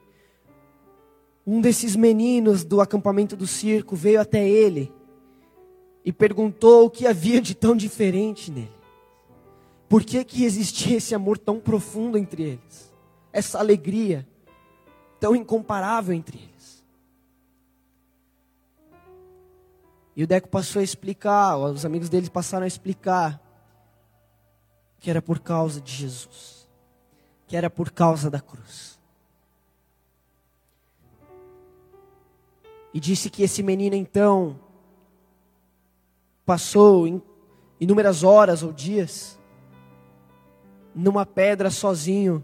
um 1.45 1.61
desses 1.61 1.95
meninos 1.95 2.65
do 2.65 2.82
acampamento 2.82 3.34
do 3.34 3.47
circo 3.47 3.95
veio 3.95 4.19
até 4.19 4.45
ele 4.45 4.91
e 6.03 6.11
perguntou 6.11 6.88
o 6.88 6.89
que 6.89 7.07
havia 7.07 7.39
de 7.39 7.55
tão 7.55 7.78
diferente 7.78 8.51
nele. 8.51 8.75
Por 9.88 10.03
que, 10.03 10.21
que 10.25 10.43
existia 10.43 10.97
esse 10.97 11.15
amor 11.15 11.38
tão 11.38 11.61
profundo 11.61 12.17
entre 12.17 12.43
eles? 12.43 12.87
Essa 13.38 13.60
alegria 13.60 14.28
tão 15.20 15.36
incomparável 15.36 16.16
entre 16.16 16.40
eles. 16.40 16.84
E 20.16 20.24
o 20.24 20.28
Deco 20.28 20.48
passou 20.48 20.80
a 20.80 20.84
explicar, 20.84 21.56
os 21.58 21.86
amigos 21.86 22.10
dele 22.10 22.28
passaram 22.32 22.64
a 22.64 22.68
explicar, 22.68 23.40
que 24.98 25.12
era 25.12 25.22
por 25.22 25.40
causa 25.40 25.80
de 25.80 25.94
Jesus, 25.94 26.68
que 27.46 27.56
era 27.56 27.70
por 27.70 27.92
causa 27.92 28.28
da 28.28 28.42
cruz. 28.42 29.00
E 32.92 33.00
disse 33.00 33.30
que 33.30 33.44
esse 33.44 33.62
menino 33.62 33.96
então 33.96 34.60
passou 36.44 37.22
inúmeras 37.80 38.24
horas 38.24 38.64
ou 38.64 38.74
dias 38.74 39.40
numa 40.96 41.24
pedra 41.24 41.70
sozinho 41.70 42.44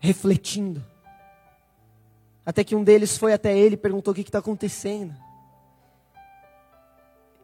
refletindo. 0.00 0.84
Até 2.44 2.64
que 2.64 2.74
um 2.74 2.82
deles 2.82 3.16
foi 3.16 3.32
até 3.32 3.56
ele 3.56 3.74
e 3.74 3.78
perguntou 3.78 4.12
o 4.12 4.14
que 4.14 4.22
está 4.22 4.38
acontecendo. 4.38 5.14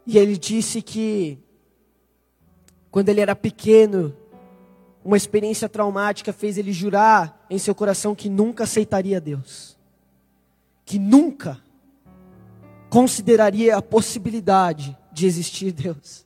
E 0.07 0.19
ele 0.19 0.37
disse 0.37 0.81
que, 0.81 1.39
quando 2.91 3.11
ele 3.11 3.21
era 3.21 3.37
pequeno, 3.37 4.17
uma 5.05 5.17
experiência 5.17 5.69
traumática 5.69 6.33
fez 6.33 6.57
ele 6.57 6.73
jurar 6.73 7.47
em 7.51 7.59
seu 7.59 7.75
coração 7.75 8.15
que 8.15 8.29
nunca 8.29 8.65
aceitaria 8.65 9.21
Deus. 9.21 9.79
Que 10.85 10.99
nunca 10.99 11.61
consideraria 12.89 13.77
a 13.77 13.83
possibilidade 13.83 14.97
de 15.13 15.27
existir 15.27 15.73
Deus. 15.73 16.25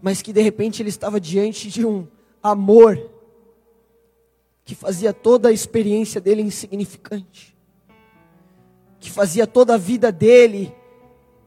Mas 0.00 0.22
que 0.22 0.32
de 0.32 0.40
repente 0.40 0.80
ele 0.80 0.88
estava 0.88 1.20
diante 1.20 1.68
de 1.68 1.84
um 1.84 2.06
amor 2.44 3.10
que 4.66 4.74
fazia 4.74 5.14
toda 5.14 5.48
a 5.48 5.52
experiência 5.52 6.20
dele 6.20 6.42
insignificante, 6.42 7.56
que 9.00 9.10
fazia 9.10 9.46
toda 9.46 9.74
a 9.74 9.78
vida 9.78 10.12
dele 10.12 10.74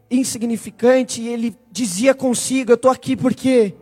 insignificante, 0.09 1.21
e 1.21 1.27
ele 1.27 1.55
dizia 1.71 2.15
consigo: 2.15 2.71
Eu 2.71 2.75
estou 2.75 2.89
aqui 2.89 3.15
porque, 3.15 3.75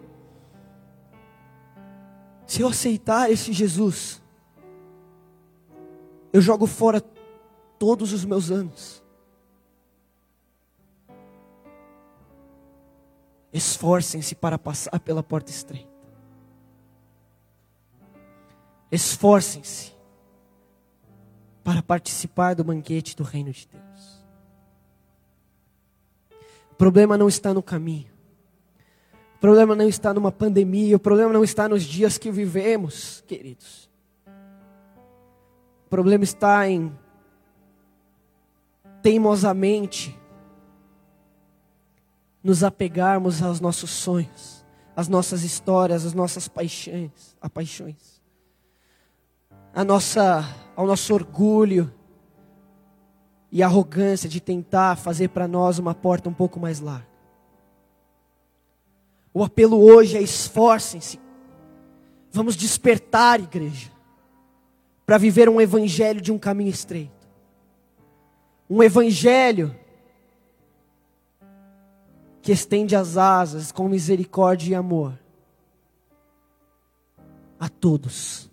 se 2.46 2.62
eu 2.62 2.68
aceitar 2.68 3.32
esse 3.32 3.54
Jesus, 3.54 4.22
eu 6.34 6.42
jogo 6.42 6.68
fora 6.68 7.02
todos 7.80 8.12
os 8.12 8.26
meus 8.26 8.52
anos. 8.52 9.04
Esforcem-se 13.54 14.36
para 14.36 14.60
passar 14.60 15.00
pela 15.00 15.24
porta 15.24 15.50
estreita. 15.50 15.95
Esforcem-se 18.96 19.92
para 21.64 21.84
participar 21.84 22.56
do 22.56 22.64
banquete 22.64 23.16
do 23.16 23.24
reino 23.24 23.52
de 23.52 23.68
Deus. 23.68 24.26
O 26.72 26.76
problema 26.76 27.18
não 27.18 27.28
está 27.28 27.54
no 27.54 27.62
caminho. 27.62 28.12
O 29.36 29.40
problema 29.40 29.76
não 29.76 29.88
está 29.88 30.14
numa 30.14 30.32
pandemia. 30.32 30.96
O 30.96 31.00
problema 31.00 31.34
não 31.34 31.44
está 31.44 31.68
nos 31.68 31.84
dias 31.84 32.18
que 32.18 32.32
vivemos, 32.32 33.24
queridos. 33.28 33.90
O 35.86 35.90
problema 35.90 36.24
está 36.24 36.70
em 36.70 36.92
teimosamente 39.02 40.18
nos 42.44 42.64
apegarmos 42.64 43.42
aos 43.42 43.60
nossos 43.60 43.90
sonhos, 43.90 44.66
às 44.96 45.08
nossas 45.08 45.44
histórias, 45.44 46.06
às 46.06 46.14
nossas 46.14 46.48
paixões, 46.48 47.36
a 47.42 47.50
paixões, 47.50 48.22
a 49.76 49.84
nossa, 49.84 50.48
ao 50.74 50.88
nosso 50.88 51.14
orgulho 51.14 51.94
e 53.52 53.62
arrogância 53.62 54.30
de 54.30 54.40
tentar 54.40 54.96
fazer 54.96 55.28
para 55.28 55.50
nós 55.50 55.78
uma 55.78 55.94
porta 55.94 56.30
um 56.30 56.34
pouco 56.34 56.58
mais 56.58 56.80
larga. 56.80 57.06
O 59.34 59.44
apelo 59.44 59.78
hoje 59.78 60.18
é 60.18 60.22
esforcem-se. 60.22 61.20
Vamos 62.32 62.56
despertar, 62.56 63.42
igreja, 63.42 63.92
para 65.06 65.18
viver 65.18 65.50
um 65.50 65.60
evangelho 65.60 66.22
de 66.22 66.32
um 66.32 66.40
caminho 66.40 66.70
estreito. 66.70 67.28
Um 68.70 68.82
evangelho 68.82 69.76
que 72.42 72.54
estende 72.54 72.96
as 72.96 73.18
asas 73.18 73.74
com 73.74 73.90
misericórdia 73.90 74.72
e 74.72 74.76
amor 74.76 75.20
a 77.60 77.68
todos. 77.68 78.50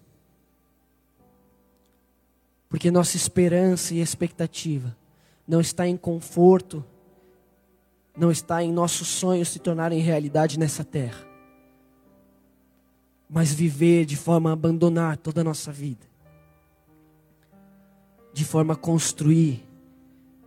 Porque 2.73 2.91
nossa 2.91 3.19
esperança 3.19 3.93
e 3.93 4.01
expectativa 4.01 4.97
não 5.47 5.61
está 5.61 5.87
em 5.87 5.95
conforto, 5.95 6.83
não 8.17 8.31
está 8.31 8.63
em 8.63 8.73
nossos 8.73 9.09
sonhos 9.09 9.49
se 9.49 9.59
tornarem 9.59 10.01
realidade 10.01 10.59
nessa 10.59 10.83
terra, 10.83 11.23
mas 13.29 13.53
viver 13.53 14.07
de 14.07 14.17
forma 14.17 14.49
a 14.49 14.53
abandonar 14.55 15.19
toda 15.19 15.43
a 15.43 15.45
nossa 15.45 15.71
vida, 15.71 16.07
de 18.33 18.43
forma 18.43 18.73
a 18.73 18.77
construir 18.77 19.63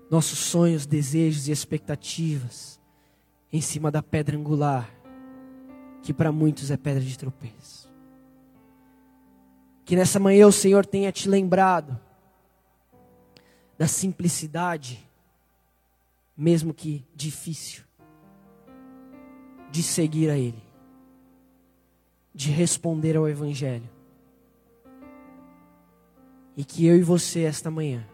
nossos 0.09 0.39
sonhos, 0.39 0.88
desejos 0.88 1.47
e 1.47 1.51
expectativas 1.51 2.80
em 3.53 3.61
cima 3.61 3.91
da 3.91 4.01
pedra 4.01 4.36
angular, 4.36 4.89
que 6.01 6.11
para 6.11 6.32
muitos 6.32 6.71
é 6.71 6.76
pedra 6.76 7.03
de 7.03 7.19
tropeço. 7.19 7.88
Que 9.86 9.95
nessa 9.95 10.19
manhã 10.19 10.47
o 10.47 10.51
Senhor 10.51 10.88
tenha 10.88 11.11
te 11.11 11.30
lembrado 11.30 12.03
da 13.78 13.88
simplicidade, 13.88 15.07
mesmo 16.36 16.73
que 16.73 17.05
difícil, 17.15 17.84
de 19.69 19.84
seguir 19.84 20.30
a 20.30 20.38
Ele, 20.38 20.63
de 22.34 22.51
responder 22.51 23.17
ao 23.17 23.28
Evangelho. 23.28 23.89
E 26.55 26.63
que 26.63 26.86
eu 26.86 26.97
e 26.97 27.01
você, 27.01 27.41
esta 27.41 27.69
manhã, 27.69 28.07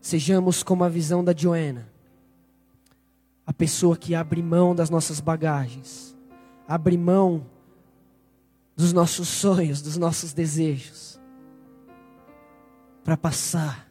sejamos 0.00 0.62
como 0.62 0.84
a 0.84 0.88
visão 0.88 1.24
da 1.24 1.34
Joana, 1.34 1.92
a 3.46 3.52
pessoa 3.52 3.96
que 3.96 4.14
abre 4.14 4.42
mão 4.42 4.74
das 4.74 4.88
nossas 4.88 5.18
bagagens, 5.18 6.16
abre 6.68 6.96
mão 6.96 7.46
dos 8.76 8.92
nossos 8.92 9.28
sonhos, 9.28 9.82
dos 9.82 9.96
nossos 9.96 10.32
desejos, 10.32 11.20
para 13.04 13.16
passar 13.18 13.86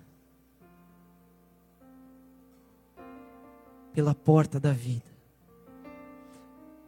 pela 3.94 4.16
porta 4.16 4.60
da 4.60 4.74
vida, 4.74 5.06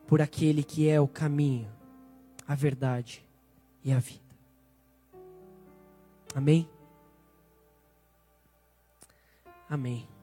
por 0.08 0.22
aquele 0.22 0.64
que 0.64 0.90
é 0.90 1.00
o 1.00 1.08
caminho, 1.08 1.72
a 2.48 2.56
verdade 2.56 3.24
e 3.84 3.94
a 3.94 4.00
vida. 4.00 4.22
Amém? 6.34 6.68
Amém. 9.70 10.15